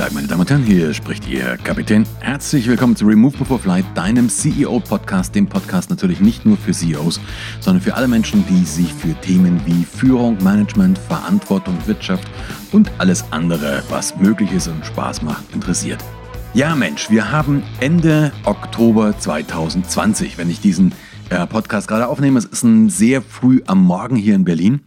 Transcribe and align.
Tag, 0.00 0.14
meine 0.14 0.26
Damen 0.26 0.40
und 0.40 0.48
Herren, 0.48 0.62
hier 0.62 0.94
spricht 0.94 1.28
Ihr 1.28 1.58
Kapitän. 1.58 2.06
Herzlich 2.20 2.66
willkommen 2.66 2.96
zu 2.96 3.04
Remove 3.04 3.36
Before 3.36 3.60
Flight, 3.60 3.84
deinem 3.94 4.30
CEO-Podcast, 4.30 5.34
dem 5.34 5.46
Podcast 5.46 5.90
natürlich 5.90 6.20
nicht 6.20 6.46
nur 6.46 6.56
für 6.56 6.72
CEOs, 6.72 7.20
sondern 7.60 7.82
für 7.82 7.92
alle 7.92 8.08
Menschen, 8.08 8.42
die 8.46 8.64
sich 8.64 8.94
für 8.94 9.12
Themen 9.20 9.60
wie 9.66 9.84
Führung, 9.84 10.42
Management, 10.42 10.96
Verantwortung, 10.96 11.76
Wirtschaft 11.84 12.26
und 12.72 12.90
alles 12.96 13.30
andere, 13.30 13.82
was 13.90 14.16
möglich 14.16 14.50
ist 14.52 14.68
und 14.68 14.86
Spaß 14.86 15.20
macht, 15.20 15.44
interessiert. 15.52 16.02
Ja, 16.54 16.74
Mensch, 16.74 17.10
wir 17.10 17.30
haben 17.30 17.62
Ende 17.80 18.32
Oktober 18.44 19.18
2020, 19.18 20.38
wenn 20.38 20.48
ich 20.48 20.60
diesen 20.60 20.94
äh, 21.28 21.46
Podcast 21.46 21.88
gerade 21.88 22.08
aufnehme. 22.08 22.38
Es 22.38 22.46
ist 22.46 22.62
ein 22.62 22.88
sehr 22.88 23.20
früh 23.20 23.60
am 23.66 23.84
Morgen 23.84 24.16
hier 24.16 24.34
in 24.34 24.46
Berlin. 24.46 24.80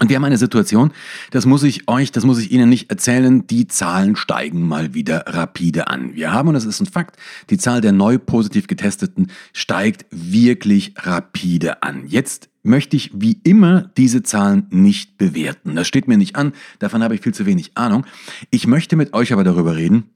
Und 0.00 0.08
wir 0.08 0.16
haben 0.16 0.24
eine 0.24 0.38
Situation, 0.38 0.92
das 1.30 1.46
muss 1.46 1.62
ich 1.62 1.88
euch, 1.88 2.10
das 2.10 2.24
muss 2.24 2.40
ich 2.40 2.50
Ihnen 2.50 2.68
nicht 2.68 2.90
erzählen, 2.90 3.46
die 3.46 3.68
Zahlen 3.68 4.16
steigen 4.16 4.66
mal 4.66 4.92
wieder 4.92 5.24
rapide 5.28 5.86
an. 5.86 6.14
Wir 6.14 6.32
haben, 6.32 6.48
und 6.48 6.54
das 6.54 6.64
ist 6.64 6.80
ein 6.80 6.86
Fakt, 6.86 7.16
die 7.48 7.58
Zahl 7.58 7.80
der 7.80 7.92
neu 7.92 8.18
positiv 8.18 8.66
getesteten 8.66 9.30
steigt 9.52 10.04
wirklich 10.10 10.94
rapide 10.96 11.84
an. 11.84 12.08
Jetzt 12.08 12.48
möchte 12.64 12.96
ich 12.96 13.12
wie 13.14 13.38
immer 13.44 13.90
diese 13.96 14.24
Zahlen 14.24 14.66
nicht 14.70 15.16
bewerten. 15.16 15.76
Das 15.76 15.86
steht 15.86 16.08
mir 16.08 16.16
nicht 16.16 16.34
an, 16.34 16.54
davon 16.80 17.04
habe 17.04 17.14
ich 17.14 17.20
viel 17.20 17.34
zu 17.34 17.46
wenig 17.46 17.76
Ahnung. 17.76 18.04
Ich 18.50 18.66
möchte 18.66 18.96
mit 18.96 19.12
euch 19.12 19.32
aber 19.32 19.44
darüber 19.44 19.76
reden, 19.76 20.10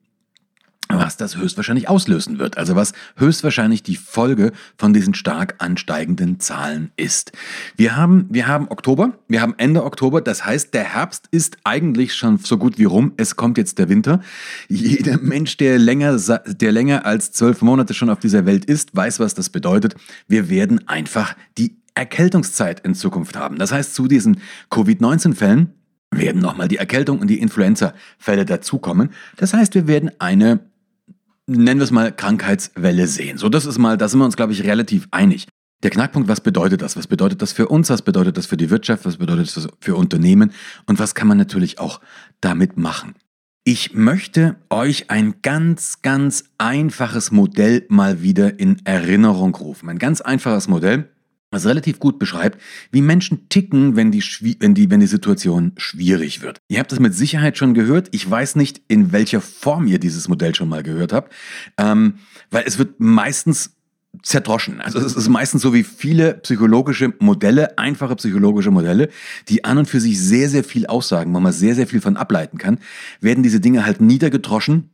was 0.89 1.17
das 1.17 1.37
höchstwahrscheinlich 1.37 1.89
auslösen 1.89 2.39
wird. 2.39 2.57
Also 2.57 2.75
was 2.75 2.93
höchstwahrscheinlich 3.17 3.83
die 3.83 3.97
Folge 3.97 4.53
von 4.77 4.93
diesen 4.93 5.15
stark 5.15 5.57
ansteigenden 5.59 6.41
Zahlen 6.41 6.91
ist. 6.97 7.33
Wir 7.77 7.97
haben, 7.97 8.27
wir 8.31 8.47
haben 8.47 8.69
Oktober, 8.69 9.13
wir 9.29 9.43
haben 9.43 9.55
Ende 9.59 9.85
Oktober, 9.85 10.21
das 10.21 10.45
heißt, 10.45 10.73
der 10.73 10.85
Herbst 10.85 11.27
ist 11.31 11.59
eigentlich 11.65 12.15
schon 12.15 12.39
so 12.39 12.57
gut 12.57 12.79
wie 12.79 12.85
rum. 12.85 13.13
Es 13.17 13.37
kommt 13.37 13.59
jetzt 13.59 13.79
der 13.79 13.89
Winter. 13.89 14.21
Jeder 14.69 15.19
Mensch, 15.19 15.57
der 15.59 15.79
länger, 15.79 16.17
der 16.19 16.73
länger 16.73 17.05
als 17.05 17.33
zwölf 17.33 17.61
Monate 17.61 17.95
schon 17.95 18.11
auf 18.11 18.21
dieser 18.21 18.47
Welt 18.47 18.65
ist, 18.65 18.97
weiß, 18.97 19.21
was 19.21 19.35
das 19.35 19.51
bedeutet. 19.51 19.95
Wir 20.27 20.49
werden 20.49 20.89
einfach 20.89 21.37
die 21.59 21.77
Erkältungszeit 21.95 22.81
in 22.81 22.95
Zukunft 22.95 23.37
haben. 23.37 23.59
Das 23.59 23.73
heißt, 23.73 23.95
zu 23.95 24.07
diesen 24.07 24.41
Covid-19-Fällen 24.71 25.75
werden 26.11 26.41
nochmal 26.41 26.69
die 26.69 26.77
Erkältung 26.77 27.19
und 27.19 27.29
die 27.29 27.41
Influenza-Fälle 27.41 28.45
dazukommen. 28.45 29.11
Das 29.37 29.53
heißt, 29.53 29.75
wir 29.75 29.87
werden 29.87 30.11
eine 30.19 30.61
nennen 31.49 31.81
wir 31.81 31.85
es 31.85 31.91
mal, 31.91 32.13
Krankheitswelle 32.13 33.07
sehen. 33.07 33.39
So, 33.39 33.49
das 33.49 33.67
ist 33.67 33.79
mal, 33.79 33.97
da 33.97 34.09
sind 34.09 34.21
wir 34.21 34.25
uns, 34.25 34.37
glaube 34.37 34.53
ich, 34.53 34.65
relativ 34.65 35.09
einig. 35.11 35.49
Der 35.83 35.91
Knackpunkt, 35.91 36.29
was 36.29 36.41
bedeutet 36.41 36.83
das? 36.83 36.97
Was 36.97 37.07
bedeutet 37.07 37.41
das 37.41 37.53
für 37.53 37.69
uns? 37.69 37.89
Was 37.89 38.03
bedeutet 38.03 38.37
das 38.37 38.47
für 38.47 38.57
die 38.57 38.71
Wirtschaft? 38.71 39.05
Was 39.07 39.17
bedeutet 39.17 39.57
das 39.57 39.69
für 39.81 39.97
Unternehmen? 39.97 40.53
Und 40.87 40.99
was 40.99 41.15
kann 41.15 41.29
man 41.29 41.39
natürlich 41.39 41.79
auch 41.79 42.01
damit 42.41 42.77
machen? 42.77 43.15
Ich 43.65 43.95
möchte 43.95 44.57
euch 44.71 45.11
ein 45.11 45.37
ganz, 45.43 46.03
ganz 46.03 46.45
einfaches 46.59 47.31
Modell 47.31 47.85
mal 47.89 48.23
wieder 48.23 48.59
in 48.59 48.85
Erinnerung 48.85 49.55
rufen. 49.55 49.89
Ein 49.89 49.99
ganz 49.99 50.21
einfaches 50.21 50.69
Modell, 50.69 51.11
was 51.51 51.67
relativ 51.67 51.99
gut 51.99 52.19
beschreibt, 52.19 52.61
wie 52.93 53.01
Menschen 53.01 53.49
ticken, 53.49 53.97
wenn 53.97 54.11
die, 54.11 54.23
wenn, 54.61 54.75
die, 54.75 54.91
wenn 54.91 55.01
die 55.01 55.07
Situation 55.07 55.73
schwierig 55.77 56.43
wird. 56.43 56.61
Ihr 56.69 56.79
habt 56.79 56.93
das 56.93 57.01
mit 57.01 57.15
Sicherheit 57.15 57.57
schon 57.57 57.75
gehört. 57.75 58.09
Ich 58.13 58.29
weiß 58.29 58.57
nicht, 58.57 58.83
in 58.89 59.13
welcher 59.13 59.41
Form 59.41 59.87
ihr 59.87 59.99
dieses 59.99 60.29
Modell 60.29 60.55
schon 60.55 60.69
mal 60.69 60.83
gehört 60.83 61.13
habt, 61.13 61.33
ähm, 61.79 62.15
weil 62.51 62.65
es 62.67 62.79
wird 62.79 63.01
meistens 63.01 63.75
zerdroschen. 64.23 64.81
Also 64.81 64.99
es 64.99 65.15
ist 65.15 65.29
meistens 65.29 65.63
so 65.63 65.75
wie 65.75 65.85
viele 65.85 66.35
psychologische 66.35 67.13
Modelle, 67.21 67.79
einfache 67.79 68.17
psychologische 68.17 68.71
Modelle, 68.71 69.11
die 69.49 69.65
an 69.65 69.79
und 69.79 69.87
für 69.87 70.01
sich 70.01 70.21
sehr, 70.21 70.49
sehr 70.49 70.65
viel 70.65 70.87
aussagen, 70.87 71.33
wo 71.35 71.41
man 71.41 71.53
sehr, 71.53 71.75
sehr 71.75 71.87
viel 71.87 72.01
von 72.01 72.17
ableiten 72.17 72.59
kann, 72.59 72.79
werden 73.21 73.43
diese 73.43 73.61
Dinge 73.61 73.85
halt 73.85 74.01
niedergedroschen 74.01 74.91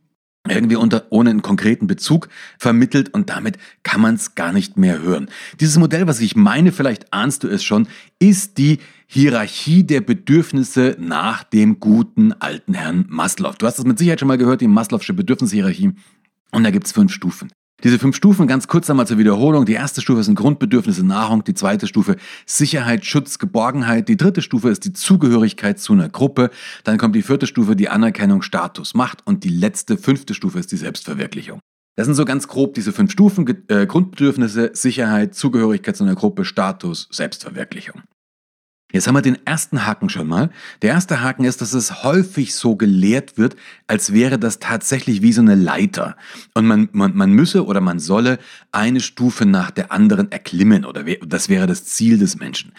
irgendwie 0.49 0.75
unter, 0.75 1.05
ohne 1.09 1.29
einen 1.29 1.41
konkreten 1.41 1.87
Bezug 1.87 2.29
vermittelt 2.57 3.13
und 3.13 3.29
damit 3.29 3.57
kann 3.83 4.01
man 4.01 4.15
es 4.15 4.35
gar 4.35 4.51
nicht 4.53 4.77
mehr 4.77 5.01
hören. 5.01 5.29
Dieses 5.59 5.77
Modell, 5.77 6.07
was 6.07 6.19
ich 6.19 6.35
meine, 6.35 6.71
vielleicht 6.71 7.13
ahnst 7.13 7.43
du 7.43 7.47
es 7.47 7.63
schon, 7.63 7.87
ist 8.19 8.57
die 8.57 8.79
Hierarchie 9.07 9.83
der 9.83 10.01
Bedürfnisse 10.01 10.97
nach 10.99 11.43
dem 11.43 11.79
guten 11.79 12.33
alten 12.33 12.73
Herrn 12.73 13.05
Maslow. 13.07 13.53
Du 13.57 13.65
hast 13.65 13.77
das 13.77 13.85
mit 13.85 13.99
Sicherheit 13.99 14.19
schon 14.19 14.27
mal 14.27 14.37
gehört, 14.37 14.61
die 14.61 14.67
Maslow'sche 14.67 15.13
Bedürfnishierarchie. 15.13 15.93
Und 16.51 16.63
da 16.63 16.71
gibt 16.71 16.87
es 16.87 16.91
fünf 16.91 17.13
Stufen. 17.13 17.51
Diese 17.85 17.99
fünf 17.99 18.15
Stufen, 18.15 18.47
ganz 18.47 18.67
kurz 18.67 18.89
einmal 18.89 19.05
zur 19.05 19.19
Wiederholung. 19.19 19.67
Die 19.67 19.73
erste 19.73 20.01
Stufe 20.01 20.23
sind 20.23 20.33
Grundbedürfnisse 20.33 21.05
Nahrung, 21.05 21.43
die 21.43 21.53
zweite 21.53 21.85
Stufe 21.85 22.15
Sicherheit, 22.47 23.05
Schutz, 23.05 23.37
Geborgenheit, 23.37 24.09
die 24.09 24.17
dritte 24.17 24.41
Stufe 24.41 24.69
ist 24.69 24.85
die 24.85 24.93
Zugehörigkeit 24.93 25.77
zu 25.77 25.93
einer 25.93 26.09
Gruppe, 26.09 26.49
dann 26.83 26.97
kommt 26.97 27.15
die 27.15 27.21
vierte 27.21 27.45
Stufe 27.45 27.75
die 27.75 27.87
Anerkennung, 27.87 28.41
Status, 28.41 28.95
Macht 28.95 29.19
und 29.27 29.43
die 29.43 29.49
letzte, 29.49 29.97
fünfte 29.97 30.33
Stufe 30.33 30.57
ist 30.57 30.71
die 30.71 30.77
Selbstverwirklichung. 30.77 31.59
Das 31.95 32.07
sind 32.07 32.15
so 32.15 32.25
ganz 32.25 32.47
grob 32.47 32.73
diese 32.73 32.91
fünf 32.91 33.11
Stufen, 33.11 33.45
äh, 33.67 33.85
Grundbedürfnisse, 33.85 34.71
Sicherheit, 34.73 35.35
Zugehörigkeit 35.35 35.95
zu 35.95 36.05
einer 36.05 36.15
Gruppe, 36.15 36.43
Status, 36.43 37.07
Selbstverwirklichung. 37.11 38.01
Jetzt 38.95 39.07
haben 39.07 39.15
wir 39.15 39.21
den 39.21 39.45
ersten 39.45 39.85
Haken 39.85 40.07
schon 40.07 40.25
mal. 40.25 40.49
Der 40.81 40.91
erste 40.91 41.21
Haken 41.21 41.43
ist, 41.43 41.59
dass 41.59 41.73
es 41.73 42.03
häufig 42.03 42.55
so 42.55 42.77
gelehrt 42.77 43.37
wird, 43.37 43.57
als 43.87 44.13
wäre 44.13 44.39
das 44.39 44.59
tatsächlich 44.59 45.21
wie 45.21 45.33
so 45.33 45.41
eine 45.41 45.55
Leiter. 45.55 46.15
Und 46.53 46.65
man, 46.65 46.87
man, 46.93 47.13
man 47.13 47.31
müsse 47.31 47.65
oder 47.65 47.81
man 47.81 47.99
solle 47.99 48.39
eine 48.71 49.01
Stufe 49.01 49.45
nach 49.45 49.69
der 49.69 49.91
anderen 49.91 50.31
erklimmen 50.31 50.85
oder 50.85 51.03
das 51.27 51.49
wäre 51.49 51.67
das 51.67 51.83
Ziel 51.83 52.17
des 52.17 52.37
Menschen. 52.37 52.71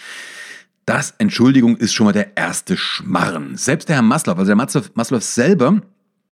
Das, 0.87 1.15
Entschuldigung, 1.19 1.77
ist 1.77 1.93
schon 1.93 2.07
mal 2.07 2.13
der 2.13 2.35
erste 2.35 2.79
Schmarren. 2.79 3.59
Selbst 3.59 3.91
der 3.91 3.97
Herr 3.97 4.03
Maslow, 4.03 4.33
also 4.33 4.47
der 4.47 4.57
Maslow, 4.57 4.85
Maslow 4.95 5.21
selber, 5.21 5.83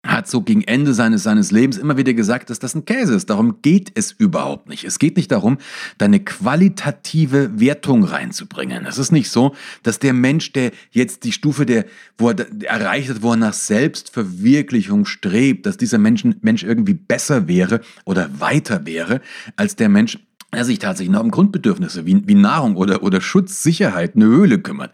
hat 0.06 0.30
so 0.30 0.42
gegen 0.42 0.64
Ende 0.64 0.94
seines, 0.94 1.24
seines 1.24 1.52
Lebens 1.52 1.78
immer 1.78 1.98
wieder 1.98 2.14
gesagt, 2.14 2.50
dass 2.50 2.60
das 2.60 2.74
ein 2.74 2.86
Käse 2.86 3.16
ist. 3.16 3.30
Darum 3.30 3.62
geht 3.62 3.92
es 3.96 4.14
überhaupt 4.14 4.70
nicht. 4.70 4.86
Es 4.86 4.98
geht 4.98 5.18
nicht 5.18 5.30
darum, 5.32 5.58
deine 5.98 6.22
qualitative 6.22 7.60
Wertung 7.60 8.06
reinzubringen. 8.06 8.86
Es 8.86 8.98
ist 8.98 9.12
nicht 9.12 9.30
so, 9.30 9.56
dass 9.84 10.00
der 10.00 10.14
Mensch, 10.14 10.54
der 10.54 10.72
jetzt 10.92 11.26
die 11.26 11.34
Stufe 11.34 11.66
der, 11.66 11.86
wo 12.18 12.30
er 12.30 12.46
erreicht 12.64 13.10
hat, 13.10 13.22
wo 13.22 13.32
er 13.32 13.38
nach 13.38 13.54
Selbstverwirklichung 13.54 15.06
strebt, 15.06 15.66
dass 15.66 15.76
dieser 15.76 15.98
Mensch, 15.98 16.24
Mensch 16.42 16.64
irgendwie 16.64 16.94
besser 16.94 17.50
wäre 17.50 17.82
oder 18.06 18.30
weiter 18.40 18.86
wäre 18.86 19.20
als 19.58 19.76
der 19.76 19.90
Mensch, 19.90 20.18
der 20.54 20.64
sich 20.64 20.80
tatsächlich 20.80 21.12
noch 21.12 21.24
um 21.24 21.30
Grundbedürfnisse 21.30 22.06
wie, 22.06 22.26
wie 22.26 22.36
Nahrung 22.36 22.78
oder, 22.78 23.04
oder 23.04 23.20
Schutz, 23.20 23.64
Sicherheit, 23.64 24.16
eine 24.16 24.26
Höhle 24.26 24.60
kümmert. 24.60 24.94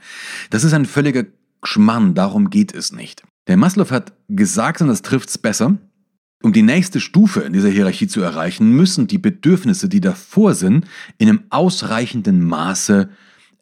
Das 0.49 0.63
ist 0.63 0.73
ein 0.73 0.85
völliger 0.85 1.25
Schmarrn, 1.63 2.15
darum 2.15 2.49
geht 2.49 2.73
es 2.73 2.91
nicht. 2.91 3.23
Der 3.47 3.57
Maslow 3.57 3.89
hat 3.91 4.13
gesagt, 4.27 4.81
und 4.81 4.87
das 4.87 5.01
trifft's 5.01 5.37
besser, 5.37 5.77
um 6.41 6.53
die 6.53 6.61
nächste 6.61 6.99
Stufe 6.99 7.41
in 7.41 7.53
dieser 7.53 7.69
Hierarchie 7.69 8.07
zu 8.07 8.21
erreichen, 8.21 8.69
müssen 8.71 9.07
die 9.07 9.17
Bedürfnisse, 9.17 9.89
die 9.89 10.01
davor 10.01 10.53
sind, 10.53 10.85
in 11.17 11.29
einem 11.29 11.43
ausreichenden 11.49 12.43
Maße 12.43 13.09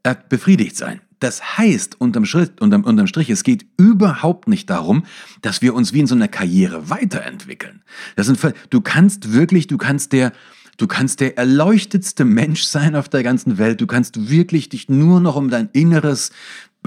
äh, 0.03 0.15
befriedigt 0.27 0.75
sein. 0.75 1.01
Das 1.19 1.57
heißt, 1.57 2.01
unterm, 2.01 2.25
Schritt, 2.25 2.59
unterm, 2.59 2.83
unterm 2.83 3.07
Strich, 3.07 3.29
es 3.29 3.43
geht 3.43 3.65
überhaupt 3.77 4.49
nicht 4.49 4.69
darum, 4.69 5.05
dass 5.41 5.61
wir 5.61 5.73
uns 5.73 5.93
wie 5.93 6.01
in 6.01 6.07
so 6.07 6.15
einer 6.15 6.27
Karriere 6.27 6.89
weiterentwickeln. 6.89 7.83
Das 8.17 8.27
sind, 8.27 8.37
du 8.69 8.81
kannst 8.81 9.31
wirklich, 9.31 9.67
du 9.67 9.77
kannst 9.77 10.11
der, 10.11 10.33
du 10.75 10.85
kannst 10.85 11.21
der 11.21 11.37
erleuchtetste 11.37 12.25
Mensch 12.25 12.63
sein 12.63 12.97
auf 12.97 13.07
der 13.07 13.23
ganzen 13.23 13.57
Welt. 13.57 13.79
Du 13.79 13.87
kannst 13.87 14.29
wirklich 14.29 14.67
dich 14.67 14.89
nur 14.89 15.21
noch 15.21 15.37
um 15.37 15.49
dein 15.49 15.69
inneres 15.71 16.31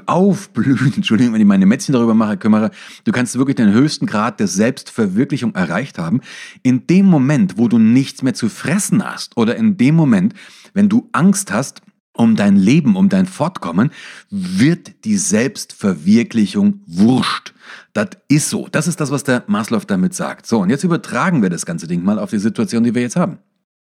Aufblühen, 0.07 0.93
Entschuldigung, 0.97 1.35
wenn 1.35 1.41
ich 1.41 1.47
meine 1.47 1.67
Mätzchen 1.67 1.93
darüber 1.93 2.15
mache, 2.15 2.37
kümmere, 2.37 2.71
du 3.05 3.13
kannst 3.13 3.37
wirklich 3.39 3.57
den 3.57 3.73
höchsten 3.73 4.07
Grad 4.07 4.41
der 4.41 4.49
Selbstverwirklichung 4.49 5.55
erreicht 5.55 5.99
haben. 5.99 6.21
In 6.63 6.87
dem 6.87 7.07
Moment, 7.07 7.59
wo 7.59 7.69
du 7.69 7.79
nichts 7.79 8.23
mehr 8.23 8.35
zu 8.35 8.49
fressen 8.49 9.05
hast 9.05 9.37
oder 9.37 9.57
in 9.57 9.77
dem 9.77 9.95
Moment, 9.95 10.35
wenn 10.75 10.89
du 10.89 11.09
Angst 11.13 11.53
hast, 11.53 11.83
um 12.13 12.37
dein 12.37 12.57
Leben, 12.57 12.97
um 12.97 13.09
dein 13.09 13.27
Fortkommen, 13.27 13.91
wird 14.31 15.05
die 15.05 15.17
Selbstverwirklichung 15.17 16.81
wurscht. 16.87 17.55
Das 17.93 18.09
ist 18.29 18.49
so. 18.49 18.69
Das 18.71 18.87
ist 18.87 19.01
das, 19.01 19.11
was 19.11 19.25
der 19.25 19.45
Maslow 19.47 19.85
damit 19.87 20.15
sagt. 20.15 20.47
So, 20.47 20.61
und 20.61 20.71
jetzt 20.71 20.85
übertragen 20.85 21.43
wir 21.43 21.51
das 21.51 21.67
ganze 21.67 21.87
Ding 21.87 22.03
mal 22.03 22.19
auf 22.19 22.31
die 22.31 22.39
Situation, 22.39 22.85
die 22.85 22.95
wir 22.95 23.03
jetzt 23.03 23.17
haben. 23.17 23.39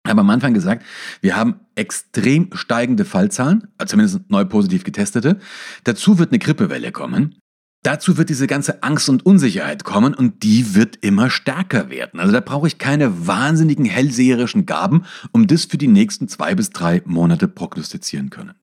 Ich 0.06 0.10
habe 0.10 0.22
am 0.22 0.30
Anfang 0.30 0.54
gesagt, 0.54 0.84
wir 1.22 1.38
haben 1.38 1.56
extrem 1.76 2.50
steigende 2.54 3.06
Fallzahlen, 3.06 3.68
also 3.78 3.92
zumindest 3.92 4.30
neu 4.30 4.44
positiv 4.44 4.84
getestete. 4.84 5.40
Dazu 5.86 6.20
wird 6.20 6.32
eine 6.32 6.40
Grippewelle 6.40 6.92
kommen. 6.92 7.36
Dazu 7.84 8.18
wird 8.18 8.30
diese 8.30 8.48
ganze 8.48 8.82
Angst 8.84 9.10
und 9.10 9.26
Unsicherheit 9.26 9.84
kommen 9.84 10.14
und 10.14 10.44
die 10.44 10.76
wird 10.76 10.98
immer 11.02 11.30
stärker 11.30 11.90
werden. 11.90 12.20
Also 12.20 12.32
da 12.32 12.40
brauche 12.40 12.68
ich 12.68 12.78
keine 12.78 13.28
wahnsinnigen 13.28 13.86
hellseherischen 13.86 14.66
Gaben, 14.66 15.06
um 15.32 15.48
das 15.48 15.66
für 15.66 15.78
die 15.78 15.88
nächsten 15.88 16.28
zwei 16.28 16.56
bis 16.56 16.70
drei 16.70 17.02
Monate 17.06 17.48
prognostizieren 17.48 18.30
können. 18.30 18.54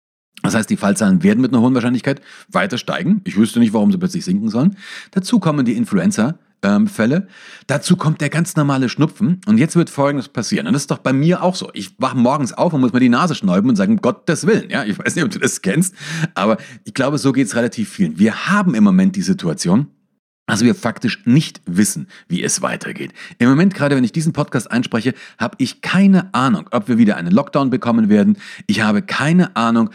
Das 0.43 0.55
heißt, 0.55 0.71
die 0.71 0.79
Fallzahlen 0.79 1.23
werden 1.23 1.41
mit 1.41 1.53
einer 1.53 1.61
hohen 1.61 1.75
Wahrscheinlichkeit 1.75 2.23
weiter 2.49 2.79
steigen. 2.79 3.21
Ich 3.25 3.37
wüsste 3.37 3.61
nicht, 3.61 3.75
warum 3.75 3.93
sie 3.93 3.99
plötzlich 3.99 4.25
sinken 4.25 4.49
sollen. 4.49 4.77
Dazu 5.11 5.39
kommen 5.39 5.67
die 5.67 5.77
Influenza, 5.77 6.39
ähm, 6.63 6.87
Fälle. 6.87 7.27
Dazu 7.67 7.97
kommt 7.97 8.21
der 8.21 8.29
ganz 8.29 8.57
normale 8.57 8.89
Schnupfen. 8.89 9.41
Und 9.47 9.59
jetzt 9.59 9.77
wird 9.77 9.91
Folgendes 9.91 10.29
passieren. 10.29 10.67
Und 10.67 10.73
das 10.73 10.83
ist 10.83 10.91
doch 10.91 10.99
bei 10.99 11.13
mir 11.13 11.43
auch 11.43 11.55
so. 11.55 11.71
Ich 11.73 11.95
wache 11.99 12.17
morgens 12.17 12.53
auf 12.53 12.73
und 12.73 12.81
muss 12.81 12.93
mir 12.93 13.01
die 13.01 13.09
Nase 13.09 13.35
schnäuben 13.35 13.71
und 13.71 13.77
sagen, 13.77 13.97
Gottes 13.99 14.47
Willen. 14.47 14.71
Ja, 14.71 14.85
ich 14.85 14.99
weiß 14.99 15.15
nicht, 15.15 15.25
ob 15.25 15.31
du 15.31 15.39
das 15.39 15.63
kennst, 15.63 15.95
aber 16.35 16.59
ich 16.85 16.95
glaube, 16.95 17.19
so 17.19 17.33
geht 17.33 17.47
es 17.47 17.57
relativ 17.57 17.89
vielen. 17.89 18.19
Wir 18.19 18.49
haben 18.49 18.75
im 18.75 18.85
Moment 18.85 19.17
die 19.17 19.23
Situation, 19.23 19.89
Also 20.47 20.65
wir 20.65 20.75
faktisch 20.75 21.23
nicht 21.27 21.63
wissen, 21.67 22.09
wie 22.29 22.43
es 22.43 22.61
weitergeht. 22.61 23.13
Im 23.39 23.49
Moment, 23.49 23.73
gerade 23.75 23.95
wenn 23.95 24.05
ich 24.05 24.13
diesen 24.13 24.33
Podcast 24.33 24.71
einspreche, 24.71 25.15
habe 25.39 25.55
ich 25.59 25.81
keine 25.81 26.35
Ahnung, 26.35 26.69
ob 26.73 26.89
wir 26.89 26.99
wieder 26.99 27.17
einen 27.17 27.31
Lockdown 27.33 27.71
bekommen 27.71 28.09
werden. 28.09 28.37
Ich 28.67 28.83
habe 28.83 29.01
keine 29.01 29.55
Ahnung, 29.55 29.91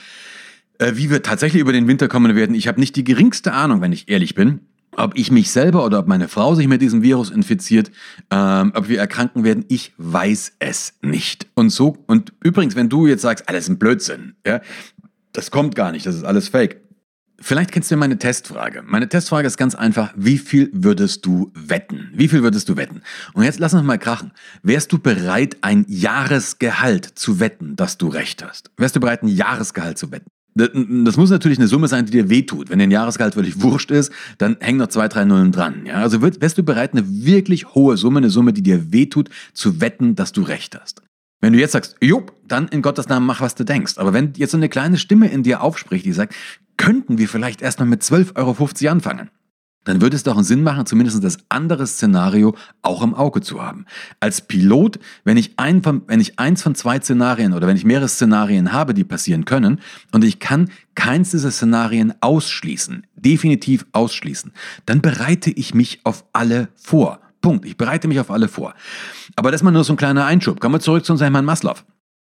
äh, 0.79 0.93
wie 0.95 1.09
wir 1.09 1.23
tatsächlich 1.23 1.61
über 1.61 1.73
den 1.73 1.87
Winter 1.87 2.07
kommen 2.07 2.35
werden. 2.35 2.55
Ich 2.55 2.67
habe 2.67 2.79
nicht 2.79 2.95
die 2.95 3.03
geringste 3.03 3.51
Ahnung, 3.53 3.81
wenn 3.81 3.91
ich 3.91 4.09
ehrlich 4.09 4.33
bin. 4.33 4.61
Ob 4.95 5.17
ich 5.17 5.31
mich 5.31 5.51
selber 5.51 5.85
oder 5.85 5.99
ob 5.99 6.07
meine 6.07 6.27
Frau 6.27 6.55
sich 6.55 6.67
mit 6.67 6.81
diesem 6.81 7.01
Virus 7.01 7.29
infiziert, 7.29 7.91
ähm, 8.31 8.71
ob 8.75 8.87
wir 8.87 8.99
erkranken 8.99 9.43
werden, 9.43 9.65
ich 9.67 9.93
weiß 9.97 10.53
es 10.59 10.93
nicht. 11.01 11.47
Und 11.55 11.69
so, 11.69 11.97
und 12.07 12.33
übrigens, 12.43 12.75
wenn 12.75 12.89
du 12.89 13.07
jetzt 13.07 13.21
sagst, 13.21 13.49
alles 13.49 13.67
ein 13.67 13.77
Blödsinn, 13.77 14.35
ja, 14.45 14.61
das 15.33 15.51
kommt 15.51 15.75
gar 15.75 15.91
nicht, 15.91 16.05
das 16.05 16.15
ist 16.15 16.23
alles 16.23 16.47
fake. 16.47 16.81
Vielleicht 17.41 17.71
kennst 17.71 17.91
du 17.91 17.97
meine 17.97 18.17
Testfrage. 18.17 18.81
Meine 18.85 19.09
Testfrage 19.09 19.45
ist 19.45 19.57
ganz 19.57 19.75
einfach. 19.75 20.13
Wie 20.15 20.37
viel 20.37 20.69
würdest 20.73 21.25
du 21.25 21.51
wetten? 21.53 22.09
Wie 22.13 22.29
viel 22.29 22.43
würdest 22.43 22.69
du 22.69 22.77
wetten? 22.77 23.01
Und 23.33 23.43
jetzt 23.43 23.59
lass 23.59 23.73
uns 23.73 23.83
mal 23.83 23.97
krachen. 23.97 24.31
Wärst 24.63 24.93
du 24.93 24.99
bereit, 24.99 25.57
ein 25.61 25.85
Jahresgehalt 25.89 27.05
zu 27.05 27.41
wetten, 27.41 27.75
dass 27.75 27.97
du 27.97 28.07
recht 28.07 28.43
hast? 28.43 28.71
Wärst 28.77 28.95
du 28.95 29.01
bereit, 29.01 29.21
ein 29.21 29.27
Jahresgehalt 29.27 29.97
zu 29.97 30.11
wetten? 30.11 30.29
Das 30.55 31.17
muss 31.17 31.29
natürlich 31.29 31.57
eine 31.59 31.67
Summe 31.67 31.89
sein, 31.89 32.05
die 32.05 32.13
dir 32.13 32.29
wehtut. 32.29 32.69
Wenn 32.69 32.79
dein 32.79 32.89
Jahresgehalt 32.89 33.33
völlig 33.33 33.61
wurscht 33.61 33.91
ist, 33.91 34.11
dann 34.37 34.55
hängen 34.61 34.79
noch 34.79 34.87
zwei, 34.87 35.09
drei 35.09 35.25
Nullen 35.25 35.51
dran. 35.51 35.85
Ja? 35.85 35.95
Also 35.95 36.21
wärst 36.21 36.57
du 36.57 36.63
bereit, 36.63 36.93
eine 36.93 37.03
wirklich 37.05 37.75
hohe 37.75 37.97
Summe, 37.97 38.19
eine 38.19 38.29
Summe, 38.29 38.53
die 38.53 38.63
dir 38.63 38.93
wehtut, 38.93 39.29
zu 39.53 39.81
wetten, 39.81 40.15
dass 40.15 40.31
du 40.31 40.43
recht 40.43 40.79
hast. 40.79 41.01
Wenn 41.41 41.51
du 41.51 41.59
jetzt 41.59 41.73
sagst, 41.73 41.97
jupp, 41.99 42.33
dann 42.47 42.69
in 42.69 42.81
Gottes 42.81 43.09
Namen 43.09 43.25
mach, 43.25 43.41
was 43.41 43.55
du 43.55 43.65
denkst. 43.65 43.97
Aber 43.97 44.13
wenn 44.13 44.31
jetzt 44.37 44.51
so 44.51 44.57
eine 44.57 44.69
kleine 44.69 44.97
Stimme 44.97 45.27
in 45.27 45.43
dir 45.43 45.61
aufspricht, 45.61 46.05
die 46.05 46.13
sagt, 46.13 46.33
könnten 46.77 47.17
wir 47.17 47.27
vielleicht 47.27 47.61
erstmal 47.61 47.89
mit 47.89 48.01
12,50 48.01 48.35
Euro 48.37 48.91
anfangen? 48.91 49.29
Dann 49.85 50.01
würde 50.01 50.15
es 50.15 50.23
doch 50.23 50.35
einen 50.35 50.43
Sinn 50.43 50.63
machen, 50.63 50.85
zumindest 50.85 51.23
das 51.23 51.37
andere 51.49 51.87
Szenario 51.87 52.55
auch 52.81 53.01
im 53.01 53.13
Auge 53.13 53.41
zu 53.41 53.61
haben. 53.61 53.85
Als 54.19 54.41
Pilot, 54.41 54.99
wenn 55.23 55.37
ich, 55.37 55.53
ein 55.57 55.81
von, 55.81 56.01
wenn 56.07 56.19
ich 56.19 56.37
eins 56.37 56.61
von 56.61 56.75
zwei 56.75 56.99
Szenarien 56.99 57.53
oder 57.53 57.67
wenn 57.67 57.77
ich 57.77 57.85
mehrere 57.85 58.09
Szenarien 58.09 58.73
habe, 58.73 58.93
die 58.93 59.03
passieren 59.03 59.45
können, 59.45 59.79
und 60.11 60.23
ich 60.23 60.39
kann 60.39 60.69
keins 60.95 61.31
dieser 61.31 61.51
Szenarien 61.51 62.13
ausschließen, 62.21 63.05
definitiv 63.15 63.85
ausschließen, 63.93 64.51
dann 64.85 65.01
bereite 65.01 65.51
ich 65.51 65.73
mich 65.73 66.01
auf 66.03 66.25
alle 66.33 66.67
vor. 66.75 67.19
Punkt. 67.41 67.65
Ich 67.65 67.77
bereite 67.77 68.07
mich 68.07 68.19
auf 68.19 68.31
alle 68.31 68.47
vor. 68.47 68.73
Aber 69.35 69.51
das 69.51 69.61
ist 69.61 69.63
mal 69.63 69.71
nur 69.71 69.83
so 69.83 69.93
ein 69.93 69.97
kleiner 69.97 70.25
Einschub. 70.25 70.59
Kommen 70.59 70.75
wir 70.75 70.79
zurück 70.79 71.05
zu 71.05 71.13
unserem 71.13 71.35
Herrn 71.35 71.45
Maslow. 71.45 71.75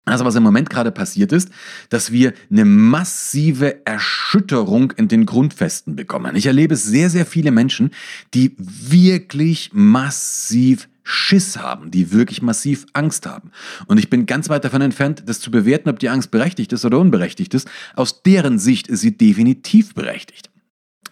Also 0.06 0.24
was 0.24 0.34
im 0.34 0.42
Moment 0.42 0.70
gerade 0.70 0.90
passiert 0.90 1.30
ist, 1.32 1.50
dass 1.88 2.10
wir 2.10 2.32
eine 2.50 2.64
massive 2.64 3.86
Erschütterung 3.86 4.92
in 4.92 5.08
den 5.08 5.26
Grundfesten 5.26 5.94
bekommen. 5.94 6.36
Ich 6.36 6.46
erlebe 6.46 6.76
sehr, 6.76 7.10
sehr 7.10 7.26
viele 7.26 7.50
Menschen, 7.50 7.90
die 8.34 8.54
wirklich 8.58 9.70
massiv 9.72 10.88
Schiss 11.02 11.58
haben, 11.58 11.90
die 11.90 12.12
wirklich 12.12 12.40
massiv 12.40 12.86
Angst 12.92 13.26
haben. 13.26 13.50
Und 13.86 13.98
ich 13.98 14.10
bin 14.10 14.26
ganz 14.26 14.48
weit 14.48 14.64
davon 14.64 14.80
entfernt, 14.80 15.24
das 15.26 15.40
zu 15.40 15.50
bewerten, 15.50 15.88
ob 15.88 15.98
die 15.98 16.08
Angst 16.08 16.30
berechtigt 16.30 16.72
ist 16.72 16.84
oder 16.84 16.98
unberechtigt 16.98 17.52
ist. 17.54 17.68
Aus 17.94 18.22
deren 18.22 18.58
Sicht 18.58 18.88
ist 18.88 19.00
sie 19.00 19.16
definitiv 19.16 19.94
berechtigt. 19.94 20.50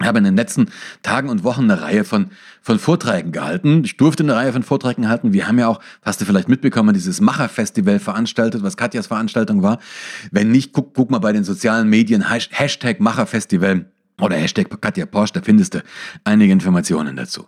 Ich 0.09 0.11
habe 0.11 0.21
in 0.21 0.25
den 0.25 0.37
letzten 0.37 0.71
Tagen 1.03 1.29
und 1.29 1.45
Wochen 1.45 1.65
eine 1.65 1.83
Reihe 1.83 2.03
von, 2.03 2.31
von 2.63 2.79
Vorträgen 2.79 3.31
gehalten. 3.31 3.83
Ich 3.85 3.99
durfte 3.99 4.23
eine 4.23 4.35
Reihe 4.35 4.55
von 4.55 4.63
Vorträgen 4.63 5.07
halten. 5.07 5.35
Wir 5.35 5.47
haben 5.47 5.59
ja 5.59 5.69
auch, 5.69 5.81
hast 6.01 6.19
du 6.19 6.25
vielleicht 6.25 6.49
mitbekommen, 6.49 6.95
dieses 6.95 7.21
Macherfestival 7.21 7.99
veranstaltet, 7.99 8.63
was 8.63 8.79
Katjas 8.79 9.09
Veranstaltung 9.09 9.63
war. 9.63 9.79
Wenn 10.31 10.51
nicht, 10.51 10.73
guck, 10.73 10.95
guck 10.95 11.11
mal 11.11 11.19
bei 11.19 11.35
den 11.35 11.45
sozialen 11.45 11.91
Medien, 11.91 12.25
Hashtag 12.27 13.01
Macherfestival 13.01 13.85
oder 14.19 14.37
Hashtag 14.37 14.81
Katja 14.81 15.05
Porsche, 15.05 15.35
da 15.35 15.41
findest 15.43 15.75
du 15.75 15.83
einige 16.25 16.55
Informationen 16.55 17.15
dazu. 17.15 17.47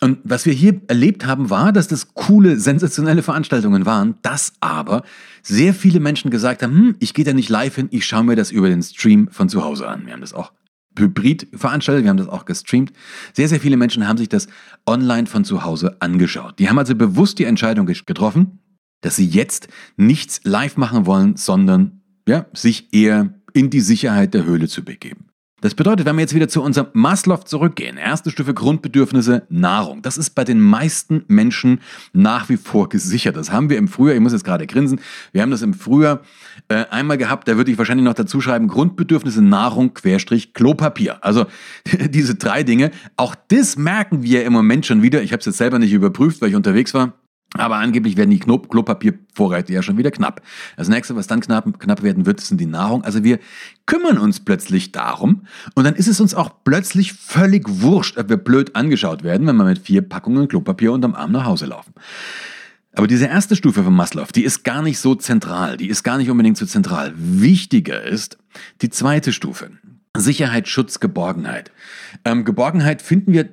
Und 0.00 0.18
was 0.22 0.46
wir 0.46 0.52
hier 0.52 0.82
erlebt 0.86 1.26
haben, 1.26 1.50
war, 1.50 1.72
dass 1.72 1.88
das 1.88 2.14
coole, 2.14 2.60
sensationelle 2.60 3.24
Veranstaltungen 3.24 3.86
waren, 3.86 4.14
dass 4.22 4.52
aber 4.60 5.02
sehr 5.42 5.74
viele 5.74 5.98
Menschen 5.98 6.30
gesagt 6.30 6.62
haben, 6.62 6.76
hm, 6.76 6.96
ich 7.00 7.12
gehe 7.12 7.24
da 7.24 7.32
nicht 7.32 7.48
live 7.48 7.74
hin, 7.74 7.88
ich 7.90 8.06
schaue 8.06 8.22
mir 8.22 8.36
das 8.36 8.52
über 8.52 8.68
den 8.68 8.84
Stream 8.84 9.26
von 9.32 9.48
zu 9.48 9.64
Hause 9.64 9.88
an. 9.88 10.06
Wir 10.06 10.12
haben 10.12 10.20
das 10.20 10.32
auch 10.32 10.52
hybrid 10.98 11.48
veranstaltet, 11.54 12.04
wir 12.04 12.10
haben 12.10 12.16
das 12.16 12.28
auch 12.28 12.44
gestreamt. 12.44 12.92
Sehr, 13.32 13.48
sehr 13.48 13.60
viele 13.60 13.76
Menschen 13.76 14.06
haben 14.06 14.18
sich 14.18 14.28
das 14.28 14.48
online 14.86 15.26
von 15.26 15.44
zu 15.44 15.64
Hause 15.64 15.96
angeschaut. 16.00 16.58
Die 16.58 16.68
haben 16.68 16.78
also 16.78 16.94
bewusst 16.94 17.38
die 17.38 17.44
Entscheidung 17.44 17.86
getroffen, 17.86 18.58
dass 19.00 19.16
sie 19.16 19.26
jetzt 19.26 19.68
nichts 19.96 20.40
live 20.44 20.76
machen 20.76 21.06
wollen, 21.06 21.36
sondern 21.36 22.02
ja, 22.28 22.46
sich 22.52 22.92
eher 22.92 23.34
in 23.52 23.70
die 23.70 23.80
Sicherheit 23.80 24.34
der 24.34 24.44
Höhle 24.44 24.68
zu 24.68 24.84
begeben. 24.84 25.31
Das 25.62 25.76
bedeutet, 25.76 26.06
wenn 26.06 26.16
wir 26.16 26.22
jetzt 26.22 26.34
wieder 26.34 26.48
zu 26.48 26.60
unserem 26.60 26.88
Maslow 26.92 27.44
zurückgehen, 27.44 27.96
erste 27.96 28.32
Stufe 28.32 28.52
Grundbedürfnisse 28.52 29.44
Nahrung. 29.48 30.02
Das 30.02 30.18
ist 30.18 30.30
bei 30.30 30.42
den 30.42 30.60
meisten 30.60 31.24
Menschen 31.28 31.80
nach 32.12 32.48
wie 32.48 32.56
vor 32.56 32.88
gesichert. 32.88 33.36
Das 33.36 33.52
haben 33.52 33.70
wir 33.70 33.78
im 33.78 33.86
Frühjahr, 33.86 34.16
ich 34.16 34.20
muss 34.20 34.32
jetzt 34.32 34.42
gerade 34.42 34.66
grinsen, 34.66 35.00
wir 35.30 35.40
haben 35.40 35.52
das 35.52 35.62
im 35.62 35.72
Frühjahr 35.72 36.22
äh, 36.66 36.84
einmal 36.90 37.16
gehabt, 37.16 37.46
da 37.46 37.56
würde 37.56 37.70
ich 37.70 37.78
wahrscheinlich 37.78 38.04
noch 38.04 38.14
dazu 38.14 38.40
schreiben, 38.40 38.66
Grundbedürfnisse 38.66 39.40
Nahrung, 39.40 39.94
Querstrich, 39.94 40.52
Klopapier. 40.52 41.24
Also 41.24 41.46
diese 42.10 42.34
drei 42.34 42.64
Dinge. 42.64 42.90
Auch 43.16 43.36
das 43.46 43.76
merken 43.76 44.24
wir 44.24 44.44
im 44.44 44.52
Moment 44.52 44.84
schon 44.84 45.00
wieder. 45.00 45.22
Ich 45.22 45.30
habe 45.30 45.38
es 45.40 45.46
jetzt 45.46 45.58
selber 45.58 45.78
nicht 45.78 45.92
überprüft, 45.92 46.42
weil 46.42 46.48
ich 46.48 46.56
unterwegs 46.56 46.92
war. 46.92 47.12
Aber 47.54 47.76
angeblich 47.76 48.16
werden 48.16 48.30
die 48.30 48.38
Knop 48.38 48.70
Klopapiervorräte 48.70 49.72
ja 49.72 49.82
schon 49.82 49.98
wieder 49.98 50.10
knapp. 50.10 50.40
Das 50.76 50.88
nächste, 50.88 51.16
was 51.16 51.26
dann 51.26 51.40
knapp, 51.40 51.78
knapp 51.78 52.02
werden 52.02 52.24
wird, 52.24 52.40
sind 52.40 52.60
die 52.60 52.66
Nahrung. 52.66 53.04
Also 53.04 53.24
wir 53.24 53.38
kümmern 53.84 54.16
uns 54.18 54.40
plötzlich 54.40 54.92
darum 54.92 55.42
und 55.74 55.84
dann 55.84 55.94
ist 55.94 56.08
es 56.08 56.20
uns 56.20 56.34
auch 56.34 56.50
plötzlich 56.64 57.12
völlig 57.12 57.64
wurscht, 57.68 58.16
ob 58.16 58.30
wir 58.30 58.38
blöd 58.38 58.74
angeschaut 58.74 59.22
werden, 59.22 59.46
wenn 59.46 59.56
wir 59.56 59.64
mit 59.64 59.80
vier 59.80 60.02
Packungen 60.02 60.48
Klopapier 60.48 60.92
unterm 60.92 61.14
Arm 61.14 61.32
nach 61.32 61.44
Hause 61.44 61.66
laufen. 61.66 61.92
Aber 62.94 63.06
diese 63.06 63.26
erste 63.26 63.56
Stufe 63.56 63.84
von 63.84 63.94
Maslow, 63.94 64.26
die 64.34 64.44
ist 64.44 64.64
gar 64.64 64.82
nicht 64.82 64.98
so 64.98 65.14
zentral, 65.14 65.76
die 65.76 65.88
ist 65.88 66.02
gar 66.02 66.18
nicht 66.18 66.30
unbedingt 66.30 66.58
so 66.58 66.66
zentral. 66.66 67.12
Wichtiger 67.16 68.02
ist 68.02 68.38
die 68.82 68.90
zweite 68.90 69.32
Stufe. 69.32 69.70
Sicherheit, 70.14 70.68
Schutz, 70.68 71.00
Geborgenheit. 71.00 71.70
Ähm, 72.24 72.44
Geborgenheit 72.44 73.00
finden 73.00 73.32
wir 73.32 73.48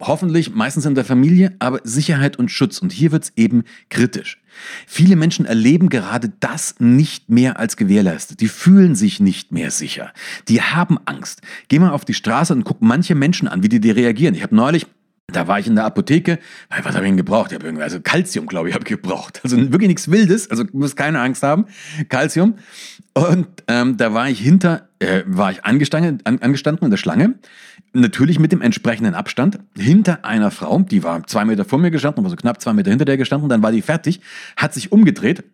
hoffentlich 0.00 0.54
meistens 0.54 0.86
in 0.86 0.94
der 0.94 1.04
Familie, 1.04 1.54
aber 1.58 1.80
Sicherheit 1.84 2.38
und 2.38 2.50
Schutz. 2.50 2.78
Und 2.78 2.92
hier 2.92 3.12
wird 3.12 3.24
es 3.24 3.32
eben 3.36 3.64
kritisch. 3.90 4.40
Viele 4.86 5.16
Menschen 5.16 5.46
erleben 5.46 5.88
gerade 5.88 6.32
das 6.40 6.76
nicht 6.78 7.30
mehr 7.30 7.58
als 7.58 7.76
gewährleistet. 7.76 8.40
Die 8.40 8.48
fühlen 8.48 8.94
sich 8.94 9.20
nicht 9.20 9.52
mehr 9.52 9.70
sicher. 9.70 10.12
Die 10.48 10.60
haben 10.60 10.98
Angst. 11.06 11.42
Geh 11.68 11.78
mal 11.78 11.90
auf 11.90 12.04
die 12.04 12.14
Straße 12.14 12.52
und 12.52 12.64
guck 12.64 12.82
manche 12.82 13.14
Menschen 13.14 13.48
an, 13.48 13.62
wie 13.62 13.68
die, 13.68 13.80
die 13.80 13.90
reagieren. 13.90 14.34
Ich 14.34 14.42
habe 14.42 14.54
neulich 14.54 14.86
da 15.32 15.48
war 15.48 15.58
ich 15.58 15.66
in 15.66 15.74
der 15.74 15.84
Apotheke, 15.84 16.38
was 16.68 16.94
habe 16.94 17.04
ich 17.04 17.10
denn 17.10 17.16
gebraucht? 17.16 17.52
Ich 17.52 17.54
habe 17.56 17.66
irgendwie, 17.66 17.82
also 17.82 18.00
Calcium, 18.00 18.46
glaube 18.46 18.68
ich, 18.68 18.74
habe 18.74 18.84
ich 18.84 18.88
gebraucht. 18.88 19.40
Also 19.42 19.56
wirklich 19.56 19.88
nichts 19.88 20.10
Wildes, 20.10 20.50
also 20.50 20.64
muss 20.72 20.96
keine 20.96 21.20
Angst 21.20 21.42
haben, 21.42 21.66
Calcium. 22.08 22.54
Und 23.14 23.46
ähm, 23.68 23.96
da 23.96 24.14
war 24.14 24.28
ich 24.28 24.38
hinter, 24.38 24.88
äh, 24.98 25.22
war 25.26 25.50
ich 25.50 25.64
angestanden, 25.64 26.20
an, 26.24 26.38
angestanden 26.38 26.84
in 26.84 26.90
der 26.90 26.98
Schlange 26.98 27.34
natürlich 27.92 28.38
mit 28.38 28.52
dem 28.52 28.62
entsprechenden 28.62 29.14
Abstand 29.14 29.58
hinter 29.76 30.24
einer 30.24 30.50
Frau, 30.50 30.80
die 30.80 31.02
war 31.02 31.26
zwei 31.26 31.44
Meter 31.44 31.64
vor 31.64 31.78
mir 31.78 31.90
gestanden, 31.90 32.24
war 32.24 32.30
so 32.30 32.36
knapp 32.36 32.60
zwei 32.60 32.72
Meter 32.72 32.90
hinter 32.90 33.04
der 33.04 33.16
gestanden, 33.16 33.48
dann 33.48 33.62
war 33.62 33.72
die 33.72 33.82
fertig, 33.82 34.20
hat 34.56 34.74
sich 34.74 34.92
umgedreht 34.92 35.44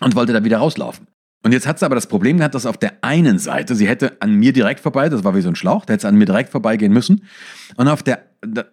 und 0.00 0.14
wollte 0.14 0.32
da 0.32 0.44
wieder 0.44 0.58
rauslaufen. 0.58 1.06
Und 1.42 1.52
jetzt 1.52 1.66
hat 1.66 1.78
sie 1.78 1.84
aber 1.84 1.96
das 1.96 2.06
Problem 2.06 2.38
gehabt, 2.38 2.54
dass 2.54 2.66
auf 2.66 2.76
der 2.76 2.92
einen 3.02 3.38
Seite, 3.38 3.74
sie 3.74 3.88
hätte 3.88 4.16
an 4.20 4.34
mir 4.34 4.52
direkt 4.52 4.80
vorbei, 4.80 5.08
das 5.08 5.24
war 5.24 5.34
wie 5.34 5.40
so 5.40 5.48
ein 5.48 5.56
Schlauch, 5.56 5.84
da 5.84 5.94
hätte 5.94 6.02
sie 6.02 6.08
an 6.08 6.16
mir 6.16 6.26
direkt 6.26 6.50
vorbeigehen 6.50 6.92
müssen. 6.92 7.22
Und 7.76 7.88
auf 7.88 8.02
der, 8.02 8.22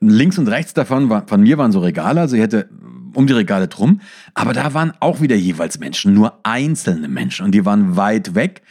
links 0.02 0.38
und 0.38 0.48
rechts 0.48 0.74
davon, 0.74 1.10
war, 1.10 1.28
von 1.28 1.42
mir 1.42 1.58
waren 1.58 1.72
so 1.72 1.80
Regale, 1.80 2.22
also 2.22 2.36
sie 2.36 2.42
hätte 2.42 2.70
um 3.14 3.28
die 3.28 3.34
Regale 3.34 3.68
drum. 3.68 4.02
Aber 4.34 4.54
da 4.54 4.74
waren 4.74 4.94
auch 5.00 5.22
wieder 5.22 5.36
jeweils 5.36 5.80
Menschen, 5.80 6.14
nur 6.14 6.40
einzelne 6.44 7.08
Menschen. 7.08 7.46
Und 7.46 7.52
die 7.52 7.66
waren 7.66 7.96
weit 7.96 8.36
weg. 8.36 8.62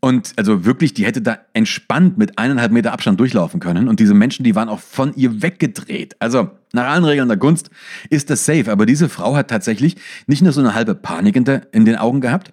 Und 0.00 0.34
also 0.36 0.64
wirklich, 0.64 0.94
die 0.94 1.06
hätte 1.06 1.22
da 1.22 1.38
entspannt 1.52 2.18
mit 2.18 2.38
eineinhalb 2.38 2.70
Meter 2.70 2.92
Abstand 2.92 3.18
durchlaufen 3.18 3.60
können. 3.60 3.88
Und 3.88 3.98
diese 3.98 4.14
Menschen, 4.14 4.44
die 4.44 4.54
waren 4.54 4.68
auch 4.68 4.80
von 4.80 5.14
ihr 5.14 5.42
weggedreht. 5.42 6.16
Also 6.18 6.50
nach 6.72 6.88
allen 6.88 7.04
Regeln 7.04 7.28
der 7.28 7.38
Gunst 7.38 7.70
ist 8.10 8.28
das 8.28 8.44
safe. 8.44 8.70
Aber 8.70 8.86
diese 8.86 9.08
Frau 9.08 9.34
hat 9.34 9.48
tatsächlich 9.48 9.96
nicht 10.26 10.42
nur 10.42 10.52
so 10.52 10.60
eine 10.60 10.74
halbe 10.74 10.94
Panik 10.94 11.36
in, 11.36 11.84
den 11.84 11.96
Augen 11.96 12.20
gehabt, 12.20 12.52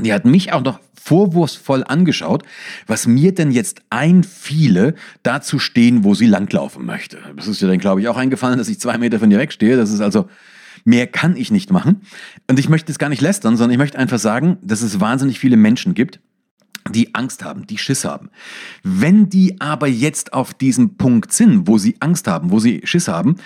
die 0.00 0.12
hat 0.12 0.24
mich 0.24 0.52
auch 0.52 0.62
noch 0.62 0.80
vorwurfsvoll 0.94 1.84
angeschaut, 1.84 2.44
was 2.86 3.06
mir 3.06 3.34
denn 3.34 3.50
jetzt 3.50 3.82
einfiele, 3.90 4.94
da 5.22 5.40
zu 5.40 5.58
stehen, 5.58 6.04
wo 6.04 6.14
sie 6.14 6.26
langlaufen 6.26 6.84
möchte. 6.84 7.18
Das 7.36 7.48
ist 7.48 7.60
ja 7.60 7.68
dann, 7.68 7.78
glaube 7.78 8.00
ich, 8.00 8.08
auch 8.08 8.16
eingefallen, 8.16 8.58
dass 8.58 8.68
ich 8.68 8.78
zwei 8.78 8.98
Meter 8.98 9.18
von 9.18 9.30
ihr 9.30 9.38
wegstehe. 9.38 9.76
Das 9.76 9.90
ist 9.90 10.00
also, 10.00 10.28
mehr 10.84 11.06
kann 11.06 11.36
ich 11.36 11.50
nicht 11.50 11.72
machen. 11.72 12.02
Und 12.48 12.58
ich 12.58 12.68
möchte 12.68 12.92
es 12.92 12.98
gar 12.98 13.08
nicht 13.08 13.22
lästern, 13.22 13.56
sondern 13.56 13.72
ich 13.72 13.78
möchte 13.78 13.98
einfach 13.98 14.18
sagen, 14.18 14.58
dass 14.62 14.82
es 14.82 15.00
wahnsinnig 15.00 15.38
viele 15.38 15.56
Menschen 15.56 15.94
gibt, 15.94 16.20
die 16.90 17.14
Angst 17.14 17.44
haben, 17.44 17.66
die 17.66 17.78
Schiss 17.78 18.04
haben. 18.04 18.30
Wenn 18.82 19.28
die 19.28 19.60
aber 19.60 19.88
jetzt 19.88 20.32
auf 20.32 20.54
diesem 20.54 20.96
Punkt 20.96 21.32
sind, 21.32 21.66
wo 21.66 21.78
sie 21.78 21.96
Angst 22.00 22.28
haben, 22.28 22.50
wo 22.50 22.60
sie 22.60 22.82
Schiss 22.84 23.08
haben, 23.08 23.36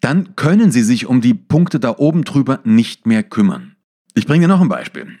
dann 0.00 0.34
können 0.34 0.72
sie 0.72 0.82
sich 0.82 1.06
um 1.06 1.20
die 1.20 1.34
Punkte 1.34 1.78
da 1.78 1.96
oben 1.98 2.24
drüber 2.24 2.60
nicht 2.64 3.06
mehr 3.06 3.22
kümmern. 3.22 3.76
Ich 4.14 4.26
bringe 4.26 4.44
dir 4.44 4.48
noch 4.48 4.60
ein 4.60 4.68
Beispiel. 4.68 5.18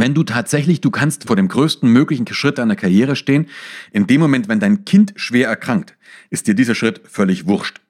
Wenn 0.00 0.14
du 0.14 0.22
tatsächlich, 0.22 0.80
du 0.80 0.90
kannst 0.90 1.26
vor 1.26 1.36
dem 1.36 1.48
größten 1.48 1.86
möglichen 1.86 2.26
Schritt 2.32 2.56
deiner 2.56 2.74
Karriere 2.74 3.16
stehen, 3.16 3.48
in 3.92 4.06
dem 4.06 4.18
Moment, 4.18 4.48
wenn 4.48 4.58
dein 4.58 4.86
Kind 4.86 5.12
schwer 5.16 5.48
erkrankt, 5.48 5.94
ist 6.30 6.46
dir 6.46 6.54
dieser 6.54 6.74
Schritt 6.74 7.02
völlig 7.04 7.46
wurscht. 7.46 7.82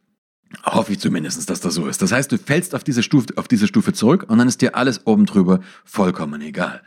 Hoffe 0.64 0.90
ich 0.90 0.98
zumindest, 0.98 1.48
dass 1.48 1.60
das 1.60 1.74
so 1.74 1.86
ist. 1.86 2.02
Das 2.02 2.10
heißt, 2.10 2.32
du 2.32 2.36
fällst 2.36 2.74
auf 2.74 2.82
diese 2.82 3.04
Stufe, 3.04 3.28
auf 3.36 3.46
diese 3.46 3.68
Stufe 3.68 3.92
zurück 3.92 4.26
und 4.26 4.38
dann 4.38 4.48
ist 4.48 4.60
dir 4.60 4.74
alles 4.74 5.06
oben 5.06 5.24
drüber 5.24 5.60
vollkommen 5.84 6.42
egal. 6.42 6.82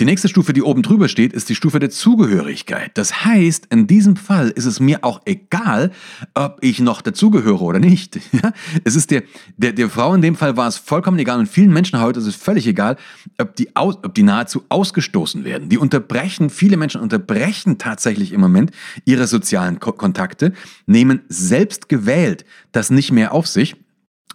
Die 0.00 0.04
nächste 0.04 0.28
Stufe, 0.28 0.52
die 0.52 0.62
oben 0.62 0.82
drüber 0.82 1.08
steht, 1.08 1.32
ist 1.32 1.48
die 1.48 1.54
Stufe 1.54 1.78
der 1.78 1.90
Zugehörigkeit. 1.90 2.92
Das 2.94 3.24
heißt, 3.24 3.66
in 3.70 3.86
diesem 3.86 4.16
Fall 4.16 4.48
ist 4.48 4.64
es 4.64 4.80
mir 4.80 5.04
auch 5.04 5.20
egal, 5.24 5.92
ob 6.34 6.58
ich 6.60 6.80
noch 6.80 7.02
dazugehöre 7.02 7.60
oder 7.60 7.78
nicht. 7.78 8.18
es 8.84 8.96
ist 8.96 9.10
der, 9.10 9.22
der, 9.56 9.72
der 9.72 9.90
Frau 9.90 10.14
in 10.14 10.22
dem 10.22 10.34
Fall 10.34 10.56
war 10.56 10.68
es 10.68 10.78
vollkommen 10.78 11.18
egal 11.18 11.38
und 11.38 11.48
vielen 11.48 11.72
Menschen 11.72 12.00
heute 12.00 12.20
ist 12.20 12.26
es 12.26 12.36
völlig 12.36 12.66
egal, 12.66 12.96
ob 13.38 13.54
die, 13.56 13.76
aus, 13.76 13.98
ob 14.02 14.14
die 14.14 14.22
nahezu 14.22 14.64
ausgestoßen 14.68 15.44
werden. 15.44 15.68
Die 15.68 15.78
unterbrechen, 15.78 16.50
viele 16.50 16.76
Menschen 16.76 17.00
unterbrechen 17.00 17.78
tatsächlich 17.78 18.32
im 18.32 18.40
Moment 18.40 18.70
ihre 19.04 19.26
sozialen 19.26 19.78
Ko 19.78 19.92
Kontakte, 19.92 20.52
nehmen 20.86 21.20
selbst 21.28 21.88
gewählt 21.88 22.44
das 22.72 22.90
nicht 22.90 23.12
mehr 23.12 23.32
auf 23.32 23.46
sich 23.46 23.76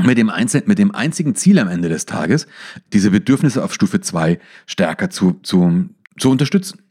mit 0.03 0.17
dem, 0.17 0.29
Einzel 0.29 0.63
mit 0.65 0.79
dem 0.79 0.93
einzigen 0.93 1.35
Ziel 1.35 1.59
am 1.59 1.67
Ende 1.67 1.89
des 1.89 2.05
Tages, 2.05 2.47
diese 2.93 3.11
Bedürfnisse 3.11 3.63
auf 3.63 3.73
Stufe 3.73 4.01
2 4.01 4.39
stärker 4.65 5.09
zu, 5.09 5.39
zu, 5.43 5.89
zu 6.19 6.29
unterstützen. 6.29 6.81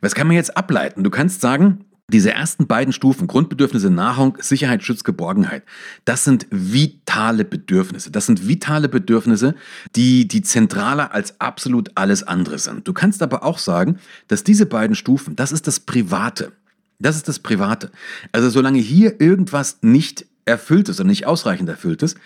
Was 0.00 0.14
kann 0.14 0.26
man 0.26 0.36
jetzt 0.36 0.56
ableiten? 0.56 1.04
Du 1.04 1.10
kannst 1.10 1.40
sagen, 1.40 1.84
diese 2.12 2.32
ersten 2.32 2.66
beiden 2.66 2.92
Stufen, 2.92 3.26
Grundbedürfnisse, 3.26 3.90
Nahrung, 3.90 4.36
Sicherheit, 4.40 4.82
Schutz, 4.82 5.04
Geborgenheit, 5.04 5.62
das 6.04 6.24
sind 6.24 6.46
vitale 6.50 7.44
Bedürfnisse. 7.44 8.10
Das 8.10 8.26
sind 8.26 8.46
vitale 8.46 8.88
Bedürfnisse, 8.88 9.54
die, 9.96 10.28
die 10.28 10.42
zentraler 10.42 11.12
als 11.14 11.40
absolut 11.40 11.92
alles 11.94 12.22
andere 12.22 12.58
sind. 12.58 12.86
Du 12.86 12.92
kannst 12.92 13.22
aber 13.22 13.44
auch 13.44 13.58
sagen, 13.58 13.98
dass 14.28 14.44
diese 14.44 14.66
beiden 14.66 14.94
Stufen, 14.94 15.36
das 15.36 15.52
ist 15.52 15.66
das 15.66 15.80
Private. 15.80 16.52
Das 16.98 17.16
ist 17.16 17.26
das 17.28 17.38
Private. 17.38 17.90
Also 18.30 18.50
solange 18.50 18.78
hier 18.78 19.20
irgendwas 19.20 19.78
nicht 19.82 20.26
erfüllt 20.44 20.88
ist 20.88 21.00
und 21.00 21.06
nicht 21.06 21.26
ausreichend 21.26 21.68
erfüllt 21.68 22.02
ist, 22.02 22.16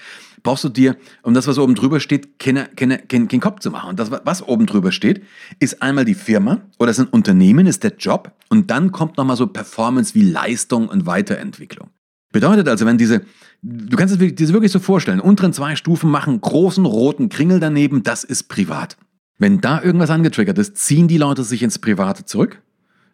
brauchst 0.43 0.65
du 0.65 0.69
dir, 0.69 0.97
um 1.23 1.35
das, 1.35 1.47
was 1.47 1.59
oben 1.59 1.75
drüber 1.75 2.01
steht, 2.01 2.39
keinen 2.39 2.75
keine, 2.77 2.99
keine, 2.99 3.27
kein 3.27 3.41
Kopf 3.41 3.61
zu 3.61 3.71
machen. 3.71 3.91
Und 3.91 3.99
das, 3.99 4.11
was 4.11 4.43
oben 4.43 4.67
drüber 4.67 4.93
steht, 4.93 5.23
ist 5.59 5.83
einmal 5.83 6.05
die 6.05 6.15
Firma 6.15 6.63
oder 6.79 6.91
ist 6.91 7.01
ein 7.01 7.07
Unternehmen, 7.07 7.67
ist 7.67 7.83
der 7.83 7.95
Job 7.97 8.33
und 8.49 8.71
dann 8.71 8.93
kommt 8.93 9.17
nochmal 9.17 9.37
so 9.37 9.47
Performance 9.47 10.15
wie 10.15 10.23
Leistung 10.23 10.89
und 10.89 11.07
Weiterentwicklung. 11.07 11.91
Bedeutet 12.33 12.69
also, 12.69 12.87
wenn 12.87 12.99
diese, 12.99 13.23
du 13.63 13.97
kannst 13.97 14.21
es 14.21 14.35
dir 14.35 14.53
wirklich 14.53 14.73
so 14.73 14.79
vorstellen, 14.79 15.21
unteren 15.21 15.53
zwei 15.53 15.77
Stufen 15.77 16.11
machen 16.11 16.41
großen 16.41 16.85
roten 16.85 17.29
Kringel 17.29 17.61
daneben, 17.61 18.03
das 18.03 18.25
ist 18.25 18.45
privat. 18.45 18.97
Wenn 19.39 19.61
da 19.61 19.83
irgendwas 19.83 20.11
angetriggert 20.11 20.59
ist, 20.59 20.77
ziehen 20.77 21.09
die 21.09 21.19
Leute 21.19 21.45
sich 21.45 21.63
ins 21.63 21.79
Private 21.79 22.25
zurück 22.25 22.63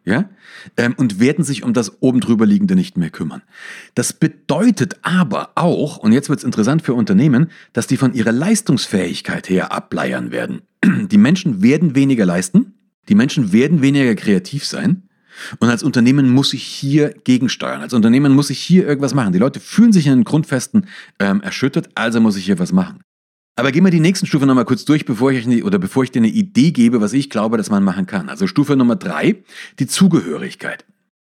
ja, 0.05 0.29
ähm, 0.77 0.95
und 0.97 1.21
werden 1.21 1.45
sich 1.45 1.63
um 1.63 1.73
das 1.73 2.03
oben 2.03 2.21
drüber 2.21 2.47
liegende 2.47 2.75
nicht 2.75 2.97
mehr 2.97 3.11
kümmern. 3.11 3.43
Das 3.95 4.13
bedeutet 4.13 4.97
aber 5.03 5.51
auch, 5.55 5.99
und 5.99 6.13
jetzt 6.13 6.29
wird 6.29 6.41
es 6.41 6.45
interessant 6.45 6.83
für 6.83 6.95
Unternehmen, 6.95 7.51
dass 7.73 7.87
die 7.87 7.97
von 7.97 8.13
ihrer 8.13 8.33
Leistungsfähigkeit 8.33 9.49
her 9.49 9.73
ableiern 9.73 10.33
werden. 10.33 10.63
Die 11.11 11.19
Menschen 11.19 11.63
werden 11.63 11.95
weniger 11.95 12.27
leisten, 12.27 12.75
die 13.09 13.15
Menschen 13.15 13.53
werden 13.53 13.83
weniger 13.83 14.15
kreativ 14.15 14.65
sein. 14.65 15.03
Und 15.59 15.69
als 15.69 15.83
Unternehmen 15.83 16.31
muss 16.31 16.53
ich 16.53 16.63
hier 16.63 17.15
gegensteuern. 17.25 17.81
Als 17.81 17.95
Unternehmen 17.95 18.33
muss 18.33 18.51
ich 18.51 18.61
hier 18.61 18.87
irgendwas 18.87 19.15
machen. 19.15 19.33
Die 19.33 19.39
Leute 19.39 19.61
fühlen 19.61 19.93
sich 19.93 20.07
in 20.07 20.13
den 20.13 20.25
Grundfesten 20.25 20.87
ähm, 21.19 21.41
erschüttert, 21.41 21.91
also 21.95 22.21
muss 22.21 22.37
ich 22.37 22.45
hier 22.45 22.59
was 22.59 22.73
machen. 22.73 23.01
Aber 23.55 23.71
gehen 23.71 23.85
wir 23.85 23.91
die 23.91 24.01
nächsten 24.01 24.27
Stufe 24.27 24.47
nochmal 24.47 24.65
kurz 24.65 24.85
durch, 24.85 25.05
bevor 25.05 25.31
ich, 25.31 25.45
eine, 25.45 25.63
oder 25.65 25.79
bevor 25.79 26.05
ich 26.05 26.11
dir 26.11 26.21
eine 26.21 26.29
Idee 26.29 26.71
gebe, 26.71 27.01
was 27.01 27.13
ich 27.13 27.29
glaube, 27.29 27.59
dass 27.59 27.71
man 27.71 27.85
machen 27.85 28.07
kann. 28.07 28.29
Also 28.29 28.47
Stufe 28.47 28.77
Nummer 28.77 28.97
drei, 28.97 29.43
die 29.79 29.87
Zugehörigkeit. 29.87 30.87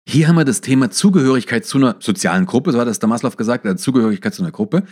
Hier 0.08 0.28
haben 0.28 0.36
wir 0.36 0.46
das 0.46 0.62
Thema 0.62 0.90
Zugehörigkeit 0.90 1.66
zu 1.66 1.78
einer 1.78 1.96
sozialen 2.00 2.46
Gruppe, 2.46 2.72
so 2.72 2.80
hat 2.80 2.88
das 2.88 3.00
der 3.00 3.08
Maslow 3.08 3.36
gesagt, 3.36 3.66
also 3.66 3.78
Zugehörigkeit 3.78 4.34
zu 4.34 4.42
einer 4.42 4.52
Gruppe. 4.52 4.84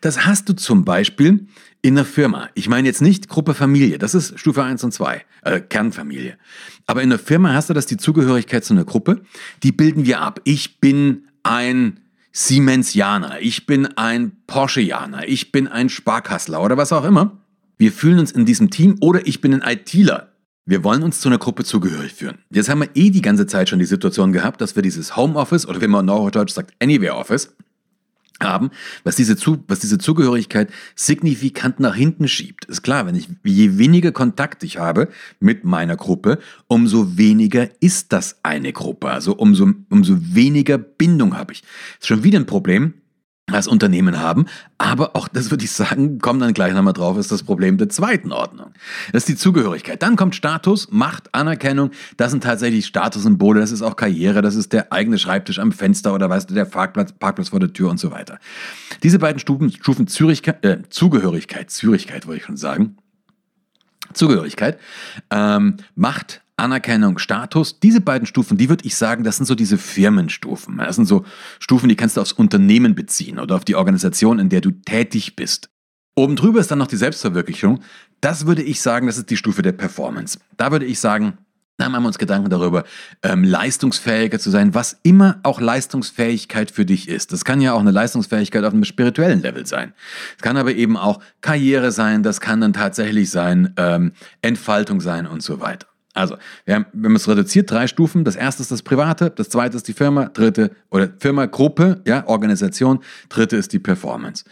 Das 0.00 0.26
hast 0.26 0.48
du 0.48 0.54
zum 0.54 0.84
Beispiel 0.84 1.46
in 1.82 1.94
der 1.94 2.04
Firma. 2.04 2.50
Ich 2.54 2.68
meine 2.68 2.86
jetzt 2.86 3.00
nicht 3.00 3.28
Gruppe 3.28 3.54
Familie, 3.54 3.98
das 3.98 4.14
ist 4.14 4.38
Stufe 4.38 4.64
1 4.64 4.82
und 4.82 4.92
2, 4.92 5.24
äh, 5.42 5.60
Kernfamilie. 5.60 6.36
Aber 6.86 7.02
in 7.02 7.10
der 7.10 7.18
Firma 7.18 7.54
hast 7.54 7.70
du 7.70 7.74
das, 7.74 7.86
die 7.86 7.96
Zugehörigkeit 7.96 8.64
zu 8.64 8.74
einer 8.74 8.84
Gruppe, 8.84 9.22
die 9.62 9.72
bilden 9.72 10.04
wir 10.04 10.20
ab. 10.20 10.40
Ich 10.44 10.80
bin 10.80 11.28
ein 11.44 12.00
Siemensianer, 12.38 13.40
ich 13.40 13.64
bin 13.64 13.86
ein 13.96 14.32
Porscheaner, 14.46 15.26
ich 15.26 15.52
bin 15.52 15.68
ein 15.68 15.88
Sparkassler 15.88 16.62
oder 16.62 16.76
was 16.76 16.92
auch 16.92 17.04
immer. 17.04 17.38
Wir 17.78 17.90
fühlen 17.90 18.18
uns 18.18 18.30
in 18.30 18.44
diesem 18.44 18.68
Team 18.68 18.96
oder 19.00 19.26
ich 19.26 19.40
bin 19.40 19.54
ein 19.54 19.62
ITler. 19.62 20.32
Wir 20.66 20.84
wollen 20.84 21.02
uns 21.02 21.20
zu 21.20 21.30
einer 21.30 21.38
Gruppe 21.38 21.64
zugehörig 21.64 22.12
führen. 22.12 22.36
Jetzt 22.50 22.68
haben 22.68 22.82
wir 22.82 22.90
eh 22.92 23.08
die 23.08 23.22
ganze 23.22 23.46
Zeit 23.46 23.70
schon 23.70 23.78
die 23.78 23.86
Situation 23.86 24.34
gehabt, 24.34 24.60
dass 24.60 24.76
wir 24.76 24.82
dieses 24.82 25.16
Homeoffice 25.16 25.66
oder 25.66 25.80
wie 25.80 25.86
man 25.86 26.04
Neudeutsch 26.04 26.52
sagt, 26.52 26.74
Anywhere 26.78 27.14
Office, 27.14 27.56
haben, 28.42 28.70
was 29.04 29.16
diese, 29.16 29.36
Zu 29.36 29.64
was 29.68 29.80
diese 29.80 29.98
Zugehörigkeit 29.98 30.70
signifikant 30.94 31.80
nach 31.80 31.94
hinten 31.94 32.28
schiebt. 32.28 32.64
Ist 32.66 32.82
klar, 32.82 33.06
wenn 33.06 33.14
ich 33.14 33.28
je 33.44 33.78
weniger 33.78 34.12
Kontakt 34.12 34.62
ich 34.62 34.78
habe 34.78 35.08
mit 35.40 35.64
meiner 35.64 35.96
Gruppe, 35.96 36.38
umso 36.66 37.16
weniger 37.16 37.68
ist 37.80 38.12
das 38.12 38.38
eine 38.42 38.72
Gruppe. 38.72 39.10
Also 39.10 39.34
umso, 39.34 39.72
umso 39.90 40.16
weniger 40.20 40.78
Bindung 40.78 41.36
habe 41.36 41.52
ich. 41.52 41.62
Ist 42.00 42.08
schon 42.08 42.24
wieder 42.24 42.38
ein 42.38 42.46
Problem, 42.46 42.94
als 43.52 43.68
Unternehmen 43.68 44.20
haben. 44.20 44.46
Aber 44.76 45.14
auch, 45.14 45.28
das 45.28 45.50
würde 45.50 45.64
ich 45.64 45.70
sagen, 45.70 46.18
kommt 46.18 46.42
dann 46.42 46.52
gleich 46.52 46.74
nochmal 46.74 46.92
drauf, 46.92 47.16
ist 47.16 47.30
das 47.30 47.44
Problem 47.44 47.78
der 47.78 47.88
zweiten 47.88 48.32
Ordnung. 48.32 48.72
Das 49.12 49.22
ist 49.22 49.28
die 49.28 49.36
Zugehörigkeit. 49.36 50.02
Dann 50.02 50.16
kommt 50.16 50.34
Status, 50.34 50.88
Macht, 50.90 51.32
Anerkennung. 51.32 51.90
Das 52.16 52.32
sind 52.32 52.42
tatsächlich 52.42 52.86
Statussymbole, 52.86 53.60
das 53.60 53.70
ist 53.70 53.82
auch 53.82 53.94
Karriere, 53.94 54.42
das 54.42 54.56
ist 54.56 54.72
der 54.72 54.92
eigene 54.92 55.18
Schreibtisch 55.18 55.60
am 55.60 55.70
Fenster 55.70 56.12
oder 56.12 56.28
weißt 56.28 56.50
du, 56.50 56.54
der 56.54 56.64
Parkplatz, 56.64 57.12
Parkplatz 57.12 57.50
vor 57.50 57.60
der 57.60 57.72
Tür 57.72 57.90
und 57.90 58.00
so 58.00 58.10
weiter. 58.10 58.38
Diese 59.02 59.18
beiden 59.18 59.38
Stufen, 59.38 59.70
Stufen 59.70 60.08
Zürigkeit, 60.08 60.64
äh, 60.64 60.82
Zugehörigkeit, 60.90 61.70
Zürigkeit 61.70 62.26
wollte 62.26 62.38
ich 62.40 62.46
schon 62.46 62.56
sagen. 62.56 62.96
Zugehörigkeit, 64.12 64.78
ähm, 65.30 65.76
Macht, 65.94 66.42
Anerkennung, 66.56 67.18
Status, 67.18 67.80
diese 67.80 68.00
beiden 68.00 68.26
Stufen, 68.26 68.56
die 68.56 68.68
würde 68.68 68.86
ich 68.86 68.96
sagen, 68.96 69.24
das 69.24 69.36
sind 69.36 69.46
so 69.46 69.54
diese 69.54 69.76
Firmenstufen. 69.76 70.78
Das 70.78 70.96
sind 70.96 71.06
so 71.06 71.24
Stufen, 71.58 71.88
die 71.88 71.96
kannst 71.96 72.16
du 72.16 72.22
aufs 72.22 72.32
Unternehmen 72.32 72.94
beziehen 72.94 73.38
oder 73.38 73.56
auf 73.56 73.64
die 73.64 73.74
Organisation, 73.74 74.38
in 74.38 74.48
der 74.48 74.62
du 74.62 74.70
tätig 74.70 75.36
bist. 75.36 75.68
Oben 76.14 76.34
drüber 76.34 76.60
ist 76.60 76.70
dann 76.70 76.78
noch 76.78 76.86
die 76.86 76.96
Selbstverwirklichung. 76.96 77.80
Das 78.22 78.46
würde 78.46 78.62
ich 78.62 78.80
sagen, 78.80 79.06
das 79.06 79.18
ist 79.18 79.28
die 79.28 79.36
Stufe 79.36 79.60
der 79.60 79.72
Performance. 79.72 80.38
Da 80.56 80.72
würde 80.72 80.86
ich 80.86 80.98
sagen, 80.98 81.36
da 81.76 81.84
haben 81.84 81.92
wir 81.92 82.06
uns 82.06 82.16
Gedanken 82.16 82.48
darüber, 82.48 82.84
ähm, 83.22 83.44
leistungsfähiger 83.44 84.38
zu 84.38 84.48
sein, 84.48 84.74
was 84.74 84.98
immer 85.02 85.40
auch 85.42 85.60
Leistungsfähigkeit 85.60 86.70
für 86.70 86.86
dich 86.86 87.06
ist. 87.06 87.34
Das 87.34 87.44
kann 87.44 87.60
ja 87.60 87.74
auch 87.74 87.80
eine 87.80 87.90
Leistungsfähigkeit 87.90 88.64
auf 88.64 88.72
einem 88.72 88.84
spirituellen 88.84 89.42
Level 89.42 89.66
sein. 89.66 89.92
Es 90.36 90.42
kann 90.42 90.56
aber 90.56 90.72
eben 90.72 90.96
auch 90.96 91.20
Karriere 91.42 91.92
sein, 91.92 92.22
das 92.22 92.40
kann 92.40 92.62
dann 92.62 92.72
tatsächlich 92.72 93.28
sein, 93.28 93.74
ähm, 93.76 94.12
Entfaltung 94.40 95.02
sein 95.02 95.26
und 95.26 95.42
so 95.42 95.60
weiter. 95.60 95.86
Also, 96.16 96.36
wir 96.64 96.74
haben, 96.74 96.86
wenn 96.92 97.12
man 97.12 97.16
es 97.16 97.28
reduziert, 97.28 97.70
drei 97.70 97.86
Stufen. 97.86 98.24
Das 98.24 98.36
erste 98.36 98.62
ist 98.62 98.70
das 98.70 98.82
Private, 98.82 99.30
das 99.30 99.50
zweite 99.50 99.76
ist 99.76 99.86
die 99.86 99.92
Firma, 99.92 100.26
dritte 100.26 100.70
oder 100.90 101.10
Firma, 101.18 101.46
Gruppe, 101.46 102.00
ja, 102.06 102.26
Organisation, 102.26 103.00
dritte 103.28 103.56
ist 103.56 103.72
die 103.72 103.78
Performance. 103.78 104.44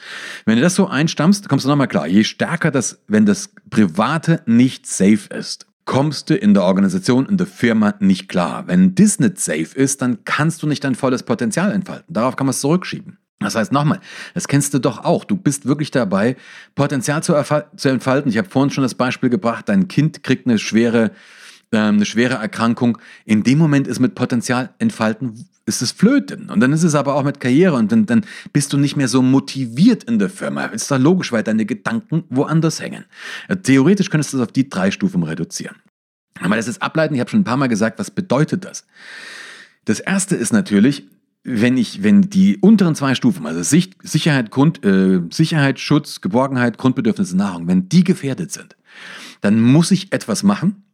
Wenn 0.45 0.57
du 0.57 0.63
das 0.63 0.75
so 0.75 0.87
einstammst, 0.87 1.49
kommst 1.49 1.65
du 1.65 1.71
nochmal 1.71 1.89
klar. 1.89 2.07
Je 2.07 2.25
stärker 2.25 2.71
das, 2.71 3.03
wenn 3.09 3.25
das 3.25 3.51
Private 3.71 4.43
nicht 4.47 4.87
safe 4.87 5.29
ist, 5.35 5.67
kommst 5.87 6.31
du 6.31 6.37
in 6.37 6.55
der 6.55 6.65
Organisation, 6.65 7.27
in 7.27 7.37
der 7.37 7.47
Firma 7.47 7.95
nicht 7.99 8.29
klar. 8.29 8.65
Wenn 8.67 8.95
das 8.95 9.19
nicht 9.19 9.39
safe 9.39 9.75
ist, 9.75 10.03
dann 10.03 10.25
kannst 10.25 10.63
du 10.63 10.67
nicht 10.67 10.85
dein 10.85 10.95
volles 10.95 11.23
Potenzial 11.23 11.73
entfalten. 11.73 12.13
Darauf 12.13 12.37
kann 12.37 12.47
man 12.47 12.53
es 12.53 12.61
zurückschieben. 12.61 13.19
Das 13.41 13.55
heißt 13.55 13.73
nochmal, 13.73 14.01
das 14.33 14.49
kennst 14.49 14.73
du 14.75 14.79
doch 14.79 15.05
auch. 15.05 15.25
Du 15.25 15.37
bist 15.37 15.67
wirklich 15.67 15.91
dabei, 15.91 16.37
Potenzial 16.75 17.23
zu, 17.23 17.35
zu 17.77 17.89
entfalten. 17.89 18.31
Ich 18.31 18.39
habe 18.39 18.49
vorhin 18.49 18.71
schon 18.71 18.83
das 18.83 18.95
Beispiel 18.95 19.29
gebracht, 19.29 19.69
dein 19.69 19.89
Kind 19.89 20.23
kriegt 20.23 20.47
eine 20.47 20.59
schwere 20.59 21.11
eine 21.83 22.05
schwere 22.05 22.35
Erkrankung, 22.35 22.99
in 23.25 23.43
dem 23.43 23.59
Moment 23.59 23.87
ist 23.87 24.01
mit 24.01 24.15
Potenzial 24.15 24.71
entfalten, 24.79 25.47
ist 25.67 25.83
es 25.83 25.93
flöten. 25.93 26.51
Und 26.51 26.61
dann 26.61 26.73
ist 26.73 26.83
es 26.83 26.95
aber 26.95 27.15
auch 27.15 27.25
mit 27.25 27.41
Karriere 27.41 27.75
und 27.77 27.91
dann, 27.91 28.07
dann 28.07 28.27
bist 28.53 28.73
du 28.73 28.77
nicht 28.77 28.97
mehr 28.97 29.09
so 29.09 29.23
motiviert 29.23 30.05
in 30.05 30.19
der 30.19 30.29
Firma. 30.29 30.67
Ist 30.67 30.91
doch 30.91 30.99
logisch, 30.99 31.33
weil 31.33 31.43
deine 31.43 31.65
Gedanken 31.65 32.25
woanders 32.29 32.81
hängen. 32.81 33.05
Äh, 33.49 33.57
theoretisch 33.57 34.11
könntest 34.11 34.33
du 34.33 34.39
es 34.39 34.43
auf 34.43 34.53
die 34.53 34.69
drei 34.69 34.91
Stufen 34.91 35.23
reduzieren. 35.23 35.77
Aber 36.41 36.57
das 36.57 36.69
ist 36.69 36.83
ableiten, 36.83 37.15
ich 37.15 37.21
habe 37.21 37.31
schon 37.31 37.41
ein 37.41 37.45
paar 37.45 37.57
Mal 37.57 37.69
gesagt, 37.69 37.99
was 37.99 38.11
bedeutet 38.11 38.65
das? 38.65 38.87
Das 39.85 40.01
erste 40.01 40.35
ist 40.35 40.53
natürlich, 40.53 41.09
wenn 41.45 41.77
ich, 41.77 42.03
wenn 42.03 42.23
die 42.23 42.57
unteren 42.57 42.95
zwei 42.95 43.15
Stufen, 43.15 43.47
also 43.47 43.63
Sicherheit, 43.63 44.51
Grund, 44.51 44.85
äh, 44.85 45.21
Sicherheit, 45.31 45.79
Schutz, 45.79 46.21
Geborgenheit, 46.21 46.79
Grundbedürfnisse, 46.79 47.37
Nahrung, 47.37 47.69
wenn 47.69 47.89
die 47.89 48.03
gefährdet 48.03 48.51
sind, 48.51 48.77
dann 49.43 49.61
muss 49.61 49.91
ich 49.91 50.13
etwas 50.13 50.43
machen, 50.43 50.85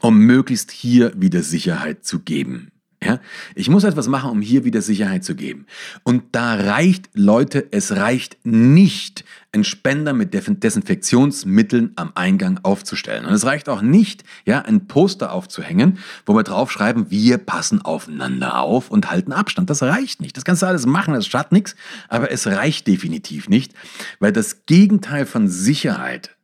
um 0.00 0.18
möglichst 0.18 0.70
hier 0.70 1.12
wieder 1.16 1.42
Sicherheit 1.42 2.04
zu 2.04 2.20
geben. 2.20 2.72
Ja? 3.02 3.20
Ich 3.54 3.68
muss 3.68 3.84
etwas 3.84 4.08
machen, 4.08 4.30
um 4.30 4.40
hier 4.40 4.64
wieder 4.64 4.82
Sicherheit 4.82 5.24
zu 5.24 5.34
geben. 5.34 5.66
Und 6.02 6.24
da 6.32 6.54
reicht, 6.54 7.10
Leute, 7.14 7.66
es 7.70 7.94
reicht 7.94 8.38
nicht, 8.44 9.24
einen 9.52 9.64
Spender 9.64 10.12
mit 10.12 10.34
Desinfektionsmitteln 10.34 11.92
am 11.96 12.12
Eingang 12.14 12.60
aufzustellen. 12.62 13.24
Und 13.24 13.32
es 13.32 13.44
reicht 13.44 13.68
auch 13.68 13.82
nicht, 13.82 14.24
ja, 14.44 14.60
ein 14.60 14.86
Poster 14.86 15.32
aufzuhängen, 15.32 15.98
wo 16.26 16.34
wir 16.34 16.42
draufschreiben, 16.42 17.10
wir 17.10 17.38
passen 17.38 17.82
aufeinander 17.82 18.60
auf 18.60 18.90
und 18.90 19.10
halten 19.10 19.32
Abstand. 19.32 19.70
Das 19.70 19.82
reicht 19.82 20.20
nicht. 20.20 20.36
Das 20.36 20.44
kannst 20.44 20.62
du 20.62 20.66
alles 20.66 20.86
machen, 20.86 21.14
das 21.14 21.26
schadet 21.26 21.52
nichts, 21.52 21.76
aber 22.08 22.30
es 22.30 22.46
reicht 22.46 22.86
definitiv 22.86 23.48
nicht, 23.48 23.72
weil 24.20 24.32
das 24.32 24.66
Gegenteil 24.66 25.26
von 25.26 25.48
Sicherheit 25.48 26.35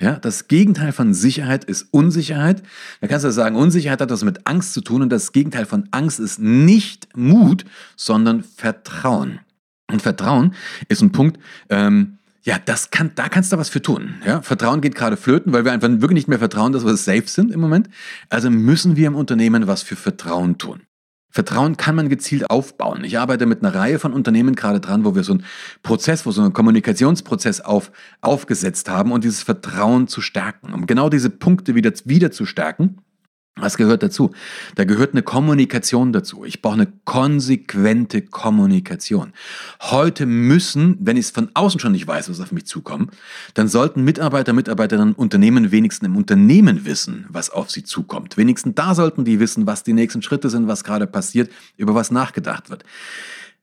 ja, 0.00 0.16
das 0.16 0.48
Gegenteil 0.48 0.92
von 0.92 1.12
Sicherheit 1.12 1.64
ist 1.64 1.86
Unsicherheit. 1.90 2.62
Da 3.00 3.06
kannst 3.06 3.24
du 3.24 3.30
sagen, 3.30 3.54
Unsicherheit 3.54 4.00
hat 4.00 4.10
was 4.10 4.24
mit 4.24 4.46
Angst 4.46 4.72
zu 4.72 4.80
tun 4.80 5.02
und 5.02 5.10
das 5.10 5.32
Gegenteil 5.32 5.66
von 5.66 5.88
Angst 5.90 6.18
ist 6.18 6.38
nicht 6.38 7.14
Mut, 7.16 7.66
sondern 7.96 8.42
Vertrauen. 8.42 9.40
Und 9.92 10.00
Vertrauen 10.00 10.54
ist 10.88 11.02
ein 11.02 11.12
Punkt, 11.12 11.38
ähm, 11.68 12.18
ja, 12.42 12.58
das 12.64 12.90
kann, 12.90 13.12
da 13.14 13.28
kannst 13.28 13.52
du 13.52 13.58
was 13.58 13.68
für 13.68 13.82
tun. 13.82 14.14
Ja, 14.24 14.40
Vertrauen 14.40 14.80
geht 14.80 14.94
gerade 14.94 15.18
flöten, 15.18 15.52
weil 15.52 15.66
wir 15.66 15.72
einfach 15.72 15.88
wirklich 15.90 16.14
nicht 16.14 16.28
mehr 16.28 16.38
vertrauen, 16.38 16.72
dass 16.72 16.86
wir 16.86 16.96
safe 16.96 17.26
sind 17.26 17.52
im 17.52 17.60
Moment. 17.60 17.90
Also 18.30 18.50
müssen 18.50 18.96
wir 18.96 19.06
im 19.06 19.14
Unternehmen 19.14 19.66
was 19.66 19.82
für 19.82 19.96
Vertrauen 19.96 20.56
tun. 20.56 20.80
Vertrauen 21.30 21.76
kann 21.76 21.94
man 21.94 22.08
gezielt 22.08 22.50
aufbauen. 22.50 23.04
Ich 23.04 23.18
arbeite 23.18 23.46
mit 23.46 23.62
einer 23.62 23.74
Reihe 23.74 23.98
von 23.98 24.12
Unternehmen 24.12 24.56
gerade 24.56 24.80
dran, 24.80 25.04
wo 25.04 25.14
wir 25.14 25.22
so 25.22 25.34
einen 25.34 25.44
Prozess, 25.82 26.26
wo 26.26 26.32
so 26.32 26.42
einen 26.42 26.52
Kommunikationsprozess 26.52 27.60
auf, 27.60 27.92
aufgesetzt 28.20 28.88
haben 28.88 29.12
und 29.12 29.24
dieses 29.24 29.42
Vertrauen 29.42 30.08
zu 30.08 30.20
stärken, 30.20 30.74
um 30.74 30.86
genau 30.86 31.08
diese 31.08 31.30
Punkte 31.30 31.74
wieder, 31.74 31.92
wieder 32.04 32.30
zu 32.30 32.46
stärken 32.46 32.98
was 33.60 33.76
gehört 33.76 34.02
dazu? 34.02 34.32
Da 34.74 34.84
gehört 34.84 35.12
eine 35.12 35.22
Kommunikation 35.22 36.12
dazu. 36.12 36.44
Ich 36.44 36.62
brauche 36.62 36.74
eine 36.74 36.92
konsequente 37.04 38.22
Kommunikation. 38.22 39.32
Heute 39.80 40.26
müssen, 40.26 40.96
wenn 41.00 41.16
ich 41.16 41.26
es 41.26 41.30
von 41.30 41.50
außen 41.54 41.80
schon 41.80 41.92
nicht 41.92 42.06
weiß, 42.06 42.30
was 42.30 42.40
auf 42.40 42.52
mich 42.52 42.66
zukommt, 42.66 43.14
dann 43.54 43.68
sollten 43.68 44.04
Mitarbeiter, 44.04 44.52
Mitarbeiterinnen, 44.52 45.14
Unternehmen 45.14 45.70
wenigstens 45.70 46.06
im 46.06 46.16
Unternehmen 46.16 46.84
wissen, 46.84 47.26
was 47.28 47.50
auf 47.50 47.70
sie 47.70 47.84
zukommt. 47.84 48.36
Wenigstens 48.36 48.74
da 48.74 48.94
sollten 48.94 49.24
die 49.24 49.40
wissen, 49.40 49.66
was 49.66 49.82
die 49.82 49.92
nächsten 49.92 50.22
Schritte 50.22 50.50
sind, 50.50 50.66
was 50.68 50.84
gerade 50.84 51.06
passiert, 51.06 51.50
über 51.76 51.94
was 51.94 52.10
nachgedacht 52.10 52.70
wird. 52.70 52.84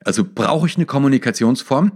Also 0.03 0.23
brauche 0.23 0.67
ich 0.67 0.75
eine 0.75 0.85
Kommunikationsform, 0.85 1.91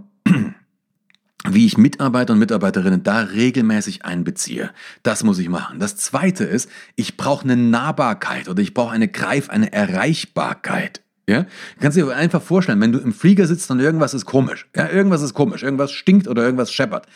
wie 1.48 1.66
ich 1.66 1.76
Mitarbeiter 1.76 2.32
und 2.34 2.38
Mitarbeiterinnen 2.38 3.02
da 3.02 3.20
regelmäßig 3.20 4.04
einbeziehe. 4.04 4.70
Das 5.02 5.24
muss 5.24 5.38
ich 5.38 5.48
machen. 5.48 5.78
Das 5.78 5.96
zweite 5.96 6.44
ist, 6.44 6.70
ich 6.94 7.16
brauche 7.16 7.44
eine 7.44 7.56
Nahbarkeit 7.56 8.48
oder 8.48 8.62
ich 8.62 8.74
brauche 8.74 8.92
eine 8.92 9.08
Greif, 9.08 9.50
eine 9.50 9.72
Erreichbarkeit. 9.72 11.02
Ja? 11.28 11.46
Kannst 11.80 11.98
du 11.98 12.04
dir 12.04 12.14
einfach 12.14 12.42
vorstellen, 12.42 12.80
wenn 12.80 12.92
du 12.92 12.98
im 12.98 13.12
Flieger 13.12 13.46
sitzt 13.46 13.70
und 13.70 13.80
irgendwas 13.80 14.14
ist 14.14 14.24
komisch. 14.24 14.68
Ja, 14.76 14.88
irgendwas 14.88 15.22
ist 15.22 15.34
komisch, 15.34 15.62
irgendwas 15.62 15.92
stinkt 15.92 16.28
oder 16.28 16.42
irgendwas 16.44 16.72
scheppert. 16.72 17.06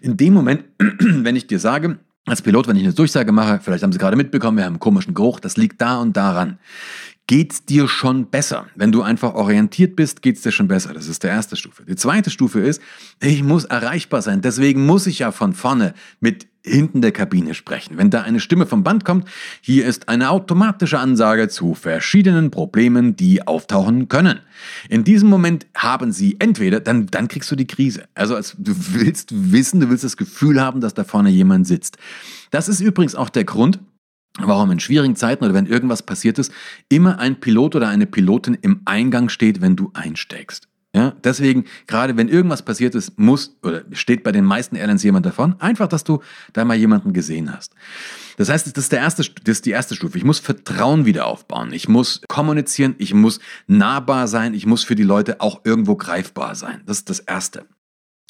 In 0.00 0.16
dem 0.16 0.34
Moment, 0.34 0.64
wenn 0.78 1.36
ich 1.36 1.46
dir 1.46 1.58
sage, 1.58 1.98
als 2.24 2.40
Pilot, 2.40 2.68
wenn 2.68 2.76
ich 2.76 2.84
eine 2.84 2.92
Durchsage 2.92 3.32
mache, 3.32 3.60
vielleicht 3.62 3.82
haben 3.82 3.92
Sie 3.92 3.98
gerade 3.98 4.16
mitbekommen, 4.16 4.56
wir 4.56 4.64
haben 4.64 4.74
einen 4.74 4.80
komischen 4.80 5.12
Geruch, 5.12 5.40
das 5.40 5.56
liegt 5.56 5.80
da 5.80 6.00
und 6.00 6.16
daran 6.16 6.58
geht's 7.26 7.64
dir 7.64 7.88
schon 7.88 8.26
besser. 8.26 8.66
Wenn 8.74 8.92
du 8.92 9.02
einfach 9.02 9.34
orientiert 9.34 9.96
bist, 9.96 10.22
geht's 10.22 10.42
dir 10.42 10.52
schon 10.52 10.68
besser. 10.68 10.92
Das 10.92 11.06
ist 11.06 11.22
die 11.22 11.28
erste 11.28 11.56
Stufe. 11.56 11.84
Die 11.84 11.96
zweite 11.96 12.30
Stufe 12.30 12.60
ist, 12.60 12.82
ich 13.20 13.42
muss 13.42 13.64
erreichbar 13.64 14.22
sein. 14.22 14.40
Deswegen 14.42 14.84
muss 14.86 15.06
ich 15.06 15.20
ja 15.20 15.32
von 15.32 15.52
vorne 15.52 15.94
mit 16.20 16.46
hinten 16.64 17.00
der 17.02 17.12
Kabine 17.12 17.54
sprechen. 17.54 17.98
Wenn 17.98 18.10
da 18.10 18.22
eine 18.22 18.40
Stimme 18.40 18.66
vom 18.66 18.84
Band 18.84 19.04
kommt, 19.04 19.28
hier 19.60 19.84
ist 19.84 20.08
eine 20.08 20.30
automatische 20.30 20.98
Ansage 20.98 21.48
zu 21.48 21.74
verschiedenen 21.74 22.50
Problemen, 22.50 23.16
die 23.16 23.46
auftauchen 23.46 24.08
können. 24.08 24.40
In 24.88 25.02
diesem 25.02 25.28
Moment 25.28 25.66
haben 25.74 26.12
sie 26.12 26.36
entweder, 26.38 26.80
dann, 26.80 27.06
dann 27.06 27.28
kriegst 27.28 27.50
du 27.50 27.56
die 27.56 27.66
Krise. 27.66 28.04
Also 28.14 28.36
als 28.36 28.54
du 28.58 28.74
willst 28.92 29.52
wissen, 29.52 29.80
du 29.80 29.90
willst 29.90 30.04
das 30.04 30.16
Gefühl 30.16 30.60
haben, 30.60 30.80
dass 30.80 30.94
da 30.94 31.04
vorne 31.04 31.30
jemand 31.30 31.66
sitzt. 31.66 31.98
Das 32.50 32.68
ist 32.68 32.80
übrigens 32.80 33.14
auch 33.14 33.28
der 33.28 33.44
Grund, 33.44 33.80
warum 34.38 34.70
in 34.70 34.80
schwierigen 34.80 35.16
Zeiten 35.16 35.44
oder 35.44 35.54
wenn 35.54 35.66
irgendwas 35.66 36.02
passiert 36.02 36.38
ist, 36.38 36.52
immer 36.88 37.18
ein 37.18 37.40
Pilot 37.40 37.76
oder 37.76 37.88
eine 37.88 38.06
Pilotin 38.06 38.56
im 38.60 38.80
Eingang 38.84 39.28
steht, 39.28 39.60
wenn 39.60 39.76
du 39.76 39.90
einsteigst. 39.94 40.68
Ja, 40.94 41.14
deswegen, 41.24 41.64
gerade 41.86 42.18
wenn 42.18 42.28
irgendwas 42.28 42.62
passiert 42.62 42.94
ist, 42.94 43.18
muss 43.18 43.56
oder 43.62 43.82
steht 43.92 44.22
bei 44.22 44.30
den 44.30 44.44
meisten 44.44 44.76
Airlines 44.76 45.02
jemand 45.02 45.24
davon. 45.24 45.58
Einfach, 45.58 45.88
dass 45.88 46.04
du 46.04 46.20
da 46.52 46.66
mal 46.66 46.76
jemanden 46.76 47.14
gesehen 47.14 47.50
hast. 47.50 47.74
Das 48.36 48.50
heißt, 48.50 48.66
das 48.66 48.84
ist, 48.84 48.92
der 48.92 48.98
erste, 48.98 49.22
das 49.22 49.56
ist 49.56 49.64
die 49.64 49.70
erste 49.70 49.94
Stufe. 49.94 50.18
Ich 50.18 50.24
muss 50.24 50.38
Vertrauen 50.38 51.06
wieder 51.06 51.26
aufbauen. 51.26 51.72
Ich 51.72 51.88
muss 51.88 52.20
kommunizieren. 52.28 52.94
Ich 52.98 53.14
muss 53.14 53.40
nahbar 53.66 54.28
sein. 54.28 54.52
Ich 54.52 54.66
muss 54.66 54.84
für 54.84 54.94
die 54.94 55.02
Leute 55.02 55.40
auch 55.40 55.62
irgendwo 55.64 55.96
greifbar 55.96 56.54
sein. 56.54 56.82
Das 56.84 56.98
ist 56.98 57.08
das 57.08 57.20
Erste. 57.20 57.64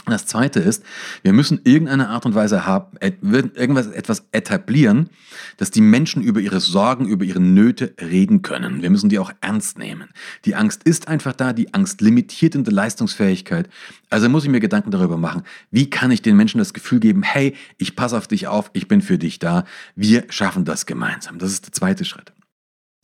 Das 0.07 0.27
zweite 0.27 0.59
ist, 0.59 0.83
wir 1.23 1.33
müssen 1.33 1.61
irgendeine 1.63 2.09
Art 2.09 2.27
und 2.27 2.35
Weise 2.35 2.67
haben, 2.67 2.97
irgendwas, 3.01 3.87
etwas 3.87 4.25
etablieren, 4.33 5.11
dass 5.59 5.71
die 5.71 5.81
Menschen 5.81 6.25
über 6.25 6.41
ihre 6.41 6.59
Sorgen, 6.59 7.07
über 7.07 7.25
ihre 7.25 7.39
Nöte 7.39 7.95
reden 8.01 8.43
können. 8.43 8.83
Wir 8.83 8.91
müssen 8.91 9.11
die 9.11 9.21
auch 9.21 9.33
ernst 9.41 9.79
nehmen. 9.79 10.09
Die 10.45 10.57
Angst 10.57 10.83
ist 10.83 11.07
einfach 11.07 11.35
da, 11.35 11.53
die 11.53 11.73
Angst 11.73 12.01
limitiert 12.01 12.57
in 12.57 12.65
der 12.65 12.73
Leistungsfähigkeit. 12.73 13.69
Also 14.11 14.29
muss 14.29 14.43
ich 14.43 14.51
mir 14.51 14.61
Gedanken 14.61 14.91
darüber 14.91 15.17
machen, 15.17 15.45
wie 15.71 15.89
kann 15.89 16.11
ich 16.11 16.21
den 16.21 16.37
Menschen 16.37 16.59
das 16.59 16.75
Gefühl 16.75 16.99
geben, 16.99 17.23
hey, 17.23 17.55
ich 17.79 17.95
passe 17.95 18.17
auf 18.19 18.27
dich 18.27 18.49
auf, 18.49 18.71
ich 18.73 18.89
bin 18.89 19.03
für 19.03 19.19
dich 19.19 19.39
da, 19.39 19.65
wir 19.95 20.25
schaffen 20.31 20.65
das 20.65 20.85
gemeinsam. 20.85 21.39
Das 21.39 21.53
ist 21.53 21.67
der 21.67 21.73
zweite 21.73 22.05
Schritt. 22.05 22.33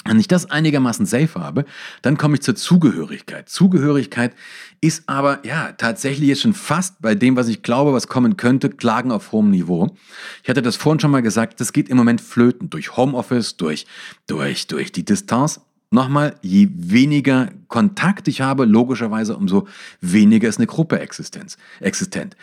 Wenn 0.09 0.19
ich 0.19 0.27
das 0.27 0.51
einigermaßen 0.51 1.05
safe 1.05 1.39
habe, 1.39 1.67
dann 2.01 2.17
komme 2.17 2.37
ich 2.37 2.41
zur 2.41 2.57
Zugehörigkeit. 2.57 3.51
Zugehörigkeit 3.51 4.33
ist 4.81 5.03
aber 5.07 5.45
ja 5.45 5.73
tatsächlich 5.73 6.31
jetzt 6.31 6.41
schon 6.41 6.55
fast 6.55 7.03
bei 7.03 7.15
dem, 7.15 7.37
was 7.37 7.49
ich 7.49 7.63
glaube, 7.63 7.93
was 7.93 8.09
kommen 8.09 8.39
könnte, 8.39 8.71
Klagen 8.71 9.13
auf 9.13 9.33
hohem 9.33 9.51
Niveau. 9.51 9.95
Ich 10.43 10.49
hatte 10.49 10.63
das 10.63 10.77
vorhin 10.77 10.99
schon 10.99 11.11
mal 11.11 11.21
gesagt, 11.21 11.61
das 11.61 11.75
geht 11.75 11.91
im 11.91 11.99
Moment 11.99 12.23
flöten 12.23 12.71
durch 12.71 12.97
Homeoffice, 12.97 13.59
durch, 13.59 13.87
durch, 14.27 14.67
durch 14.67 14.93
die 14.93 15.05
Distanz. 15.05 15.61
Nochmal, 15.91 16.37
je 16.41 16.69
weniger 16.73 17.51
Kontakt 17.69 18.29
ich 18.29 18.41
habe, 18.41 18.65
logischerweise, 18.65 19.37
umso 19.37 19.69
weniger 20.01 20.49
ist 20.49 20.59
eine 20.59 20.67
Gruppe 20.67 21.01
existent. 21.01 22.37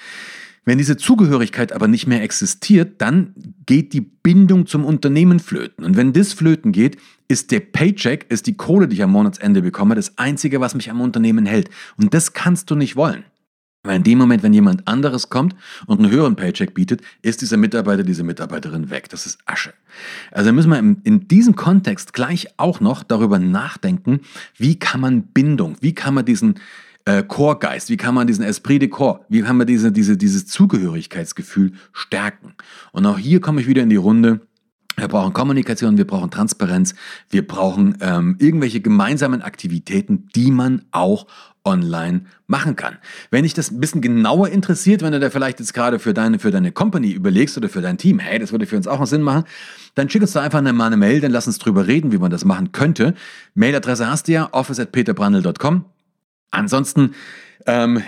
Wenn 0.66 0.80
diese 0.80 0.98
Zugehörigkeit 0.98 1.72
aber 1.72 1.88
nicht 1.88 2.08
mehr 2.08 2.24
existiert, 2.24 3.00
dann 3.00 3.34
geht 3.68 3.94
die 3.94 4.02
Bindung 4.02 4.66
zum 4.66 4.84
Unternehmen 4.84 5.40
flöten. 5.40 5.86
Und 5.86 5.96
wenn 5.96 6.12
das 6.12 6.34
flöten 6.34 6.72
geht, 6.72 6.98
ist 7.28 7.52
der 7.52 7.60
Paycheck, 7.60 8.26
ist 8.30 8.48
die 8.48 8.58
Kohle, 8.58 8.88
die 8.88 8.96
ich 8.96 9.04
am 9.04 9.12
Monatsende 9.12 9.62
bekomme, 9.62 9.94
das 9.94 10.18
Einzige, 10.18 10.60
was 10.60 10.74
mich 10.74 10.90
am 10.90 11.02
Unternehmen 11.02 11.46
hält. 11.46 11.70
Und 11.98 12.16
das 12.16 12.34
kannst 12.34 12.72
du 12.72 12.76
nicht 12.76 12.96
wollen. 12.96 13.24
Weil 13.86 13.98
in 13.98 14.04
dem 14.04 14.18
Moment, 14.18 14.42
wenn 14.42 14.54
jemand 14.54 14.88
anderes 14.88 15.30
kommt 15.30 15.56
und 15.86 16.00
einen 16.00 16.12
höheren 16.12 16.36
Paycheck 16.36 16.74
bietet, 16.74 17.02
ist 17.22 17.42
dieser 17.42 17.58
Mitarbeiter, 17.58 18.02
diese 18.02 18.24
Mitarbeiterin 18.24 18.90
weg. 18.90 19.10
Das 19.10 19.28
ist 19.28 19.38
Asche. 19.46 19.74
Also 20.32 20.52
müssen 20.52 20.72
wir 20.72 20.80
in 20.80 21.28
diesem 21.28 21.56
Kontext 21.56 22.14
gleich 22.14 22.48
auch 22.58 22.80
noch 22.80 23.04
darüber 23.04 23.38
nachdenken, 23.38 24.22
wie 24.58 24.80
kann 24.80 25.02
man 25.02 25.24
Bindung, 25.28 25.78
wie 25.82 25.94
kann 25.94 26.16
man 26.16 26.26
diesen 26.26 26.56
äh, 27.06 27.24
Chorgeist, 27.24 27.90
wie 27.90 27.98
kann 27.98 28.16
man 28.16 28.28
diesen 28.28 28.44
Esprit 28.44 28.82
de 28.82 28.90
Corps, 28.90 29.22
wie 29.30 29.42
kann 29.42 29.58
man 29.58 29.68
diese, 29.68 29.92
diese, 29.92 30.18
dieses 30.18 30.48
Zugehörigkeitsgefühl 30.48 31.74
stärken. 31.94 32.56
Und 32.92 33.06
auch 33.06 33.18
hier 33.18 33.40
komme 33.42 33.62
ich 33.62 33.68
wieder 33.68 33.84
in 33.84 33.90
die 33.90 33.96
Runde. 33.96 34.42
Wir 34.98 35.08
brauchen 35.10 35.34
Kommunikation, 35.34 35.98
wir 35.98 36.08
brauchen 36.08 36.32
Transparenz, 36.32 36.96
wir 37.30 37.46
brauchen 37.46 37.98
ähm, 38.00 38.38
irgendwelche 38.40 38.80
gemeinsamen 38.80 39.42
Aktivitäten, 39.42 40.30
die 40.36 40.52
man 40.52 40.84
auch 40.92 41.28
online 41.66 42.22
machen 42.48 42.76
kann. 42.76 42.98
Wenn 43.30 43.44
dich 43.44 43.54
das 43.54 43.72
ein 43.72 43.82
bisschen 43.82 44.02
genauer 44.02 44.50
interessiert, 44.50 45.02
wenn 45.02 45.12
du 45.12 45.20
da 45.20 45.30
vielleicht 45.30 45.60
jetzt 45.60 45.74
gerade 45.74 46.00
für 46.00 46.14
deine, 46.14 46.40
für 46.40 46.52
deine 46.52 46.72
Company 46.72 47.12
überlegst 47.12 47.58
oder 47.58 47.68
für 47.68 47.82
dein 47.82 47.98
Team, 47.98 48.20
hey, 48.20 48.40
das 48.40 48.52
würde 48.52 48.68
für 48.68 48.78
uns 48.78 48.88
auch 48.88 48.98
einen 48.98 49.06
Sinn 49.08 49.22
machen, 49.22 49.44
dann 49.96 50.10
schick 50.10 50.22
uns 50.22 50.32
da 50.32 50.42
einfach 50.42 50.62
mal 50.62 50.86
eine 50.86 50.98
Mail, 50.98 51.20
dann 51.20 51.32
lass 51.32 51.48
uns 51.48 51.58
drüber 51.58 51.88
reden, 51.88 52.12
wie 52.14 52.18
man 52.18 52.32
das 52.32 52.46
machen 52.46 52.72
könnte. 52.72 53.16
Mailadresse 53.54 54.10
hast 54.10 54.28
du 54.28 54.34
ja, 54.34 54.50
office 54.54 54.80
at 54.80 54.92
peterbrandl.com. 54.92 55.86
Ansonsten, 56.52 57.16
ähm, 57.66 58.04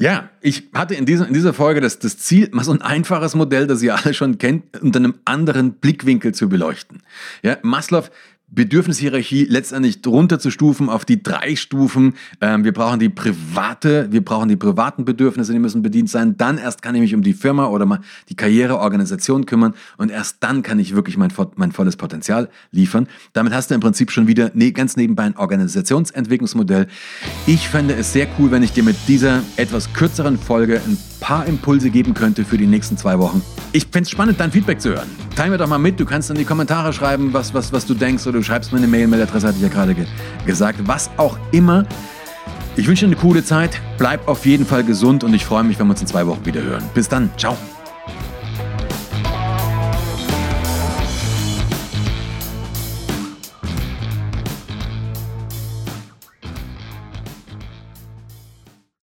ja, 0.00 0.30
ich 0.40 0.70
hatte 0.74 0.94
in 0.94 1.06
dieser, 1.06 1.28
in 1.28 1.34
dieser 1.34 1.54
Folge 1.54 1.80
das, 1.80 1.98
das 2.00 2.18
Ziel, 2.18 2.48
mal 2.52 2.64
so 2.64 2.72
ein 2.72 2.82
einfaches 2.82 3.34
Modell, 3.34 3.66
das 3.66 3.82
ihr 3.82 3.94
alle 3.94 4.14
schon 4.14 4.38
kennt, 4.38 4.80
unter 4.82 4.98
einem 4.98 5.14
anderen 5.24 5.74
Blickwinkel 5.74 6.34
zu 6.34 6.48
beleuchten. 6.48 7.02
Ja, 7.42 7.58
Maslow 7.62 8.08
Bedürfnishierarchie 8.54 9.46
letztendlich 9.48 10.00
runterzustufen 10.06 10.88
auf 10.88 11.04
die 11.04 11.22
drei 11.22 11.56
Stufen. 11.56 12.14
Ähm, 12.40 12.64
wir 12.64 12.72
brauchen 12.72 13.00
die 13.00 13.08
private, 13.08 14.08
wir 14.10 14.22
brauchen 14.22 14.48
die 14.48 14.56
privaten 14.56 15.04
Bedürfnisse, 15.04 15.52
die 15.52 15.58
müssen 15.58 15.82
bedient 15.82 16.10
sein. 16.10 16.36
Dann 16.36 16.58
erst 16.58 16.82
kann 16.82 16.94
ich 16.94 17.00
mich 17.00 17.14
um 17.14 17.22
die 17.22 17.32
Firma 17.32 17.66
oder 17.66 18.00
die 18.28 18.36
Karriereorganisation 18.36 19.46
kümmern 19.46 19.74
und 19.96 20.10
erst 20.10 20.36
dann 20.40 20.62
kann 20.62 20.78
ich 20.78 20.94
wirklich 20.94 21.16
mein, 21.16 21.32
mein 21.56 21.72
volles 21.72 21.96
Potenzial 21.96 22.48
liefern. 22.70 23.08
Damit 23.32 23.54
hast 23.54 23.70
du 23.70 23.74
im 23.74 23.80
Prinzip 23.80 24.10
schon 24.10 24.26
wieder 24.26 24.50
ne, 24.54 24.72
ganz 24.72 24.96
nebenbei 24.96 25.24
ein 25.24 25.36
Organisationsentwicklungsmodell. 25.36 26.86
Ich 27.46 27.68
fände 27.68 27.94
es 27.94 28.12
sehr 28.12 28.28
cool, 28.38 28.50
wenn 28.50 28.62
ich 28.62 28.72
dir 28.72 28.82
mit 28.82 28.96
dieser 29.08 29.42
etwas 29.56 29.92
kürzeren 29.94 30.38
Folge 30.38 30.80
ein 30.86 30.98
paar 31.20 31.46
Impulse 31.46 31.90
geben 31.90 32.14
könnte 32.14 32.44
für 32.44 32.58
die 32.58 32.66
nächsten 32.66 32.96
zwei 32.96 33.18
Wochen. 33.18 33.42
Ich 33.72 33.84
fände 33.84 34.02
es 34.02 34.10
spannend, 34.10 34.38
dein 34.40 34.50
Feedback 34.52 34.80
zu 34.80 34.90
hören. 34.90 35.08
Teil 35.36 35.50
mir 35.50 35.56
doch 35.56 35.68
mal 35.68 35.78
mit. 35.78 35.98
Du 35.98 36.04
kannst 36.04 36.28
in 36.28 36.36
die 36.36 36.44
Kommentare 36.44 36.92
schreiben, 36.92 37.32
was, 37.32 37.54
was, 37.54 37.72
was 37.72 37.86
du 37.86 37.94
denkst, 37.94 38.26
oder 38.26 38.41
schreibst 38.42 38.72
mir 38.72 38.78
eine 38.78 38.86
Mail. 38.86 39.06
Mailadresse 39.06 39.46
hatte 39.46 39.56
ich 39.56 39.62
ja 39.62 39.68
gerade 39.68 39.94
ge 39.94 40.06
gesagt. 40.46 40.78
Was 40.86 41.10
auch 41.16 41.38
immer. 41.50 41.86
Ich 42.76 42.86
wünsche 42.88 43.06
dir 43.06 43.12
eine 43.12 43.20
coole 43.20 43.44
Zeit. 43.44 43.80
Bleib 43.98 44.28
auf 44.28 44.46
jeden 44.46 44.64
Fall 44.64 44.82
gesund 44.84 45.24
und 45.24 45.34
ich 45.34 45.44
freue 45.44 45.62
mich, 45.62 45.78
wenn 45.78 45.86
wir 45.86 45.92
uns 45.92 46.00
in 46.00 46.06
zwei 46.06 46.26
Wochen 46.26 46.44
wieder 46.46 46.62
hören. 46.62 46.82
Bis 46.94 47.08
dann. 47.08 47.30
Ciao. 47.36 47.56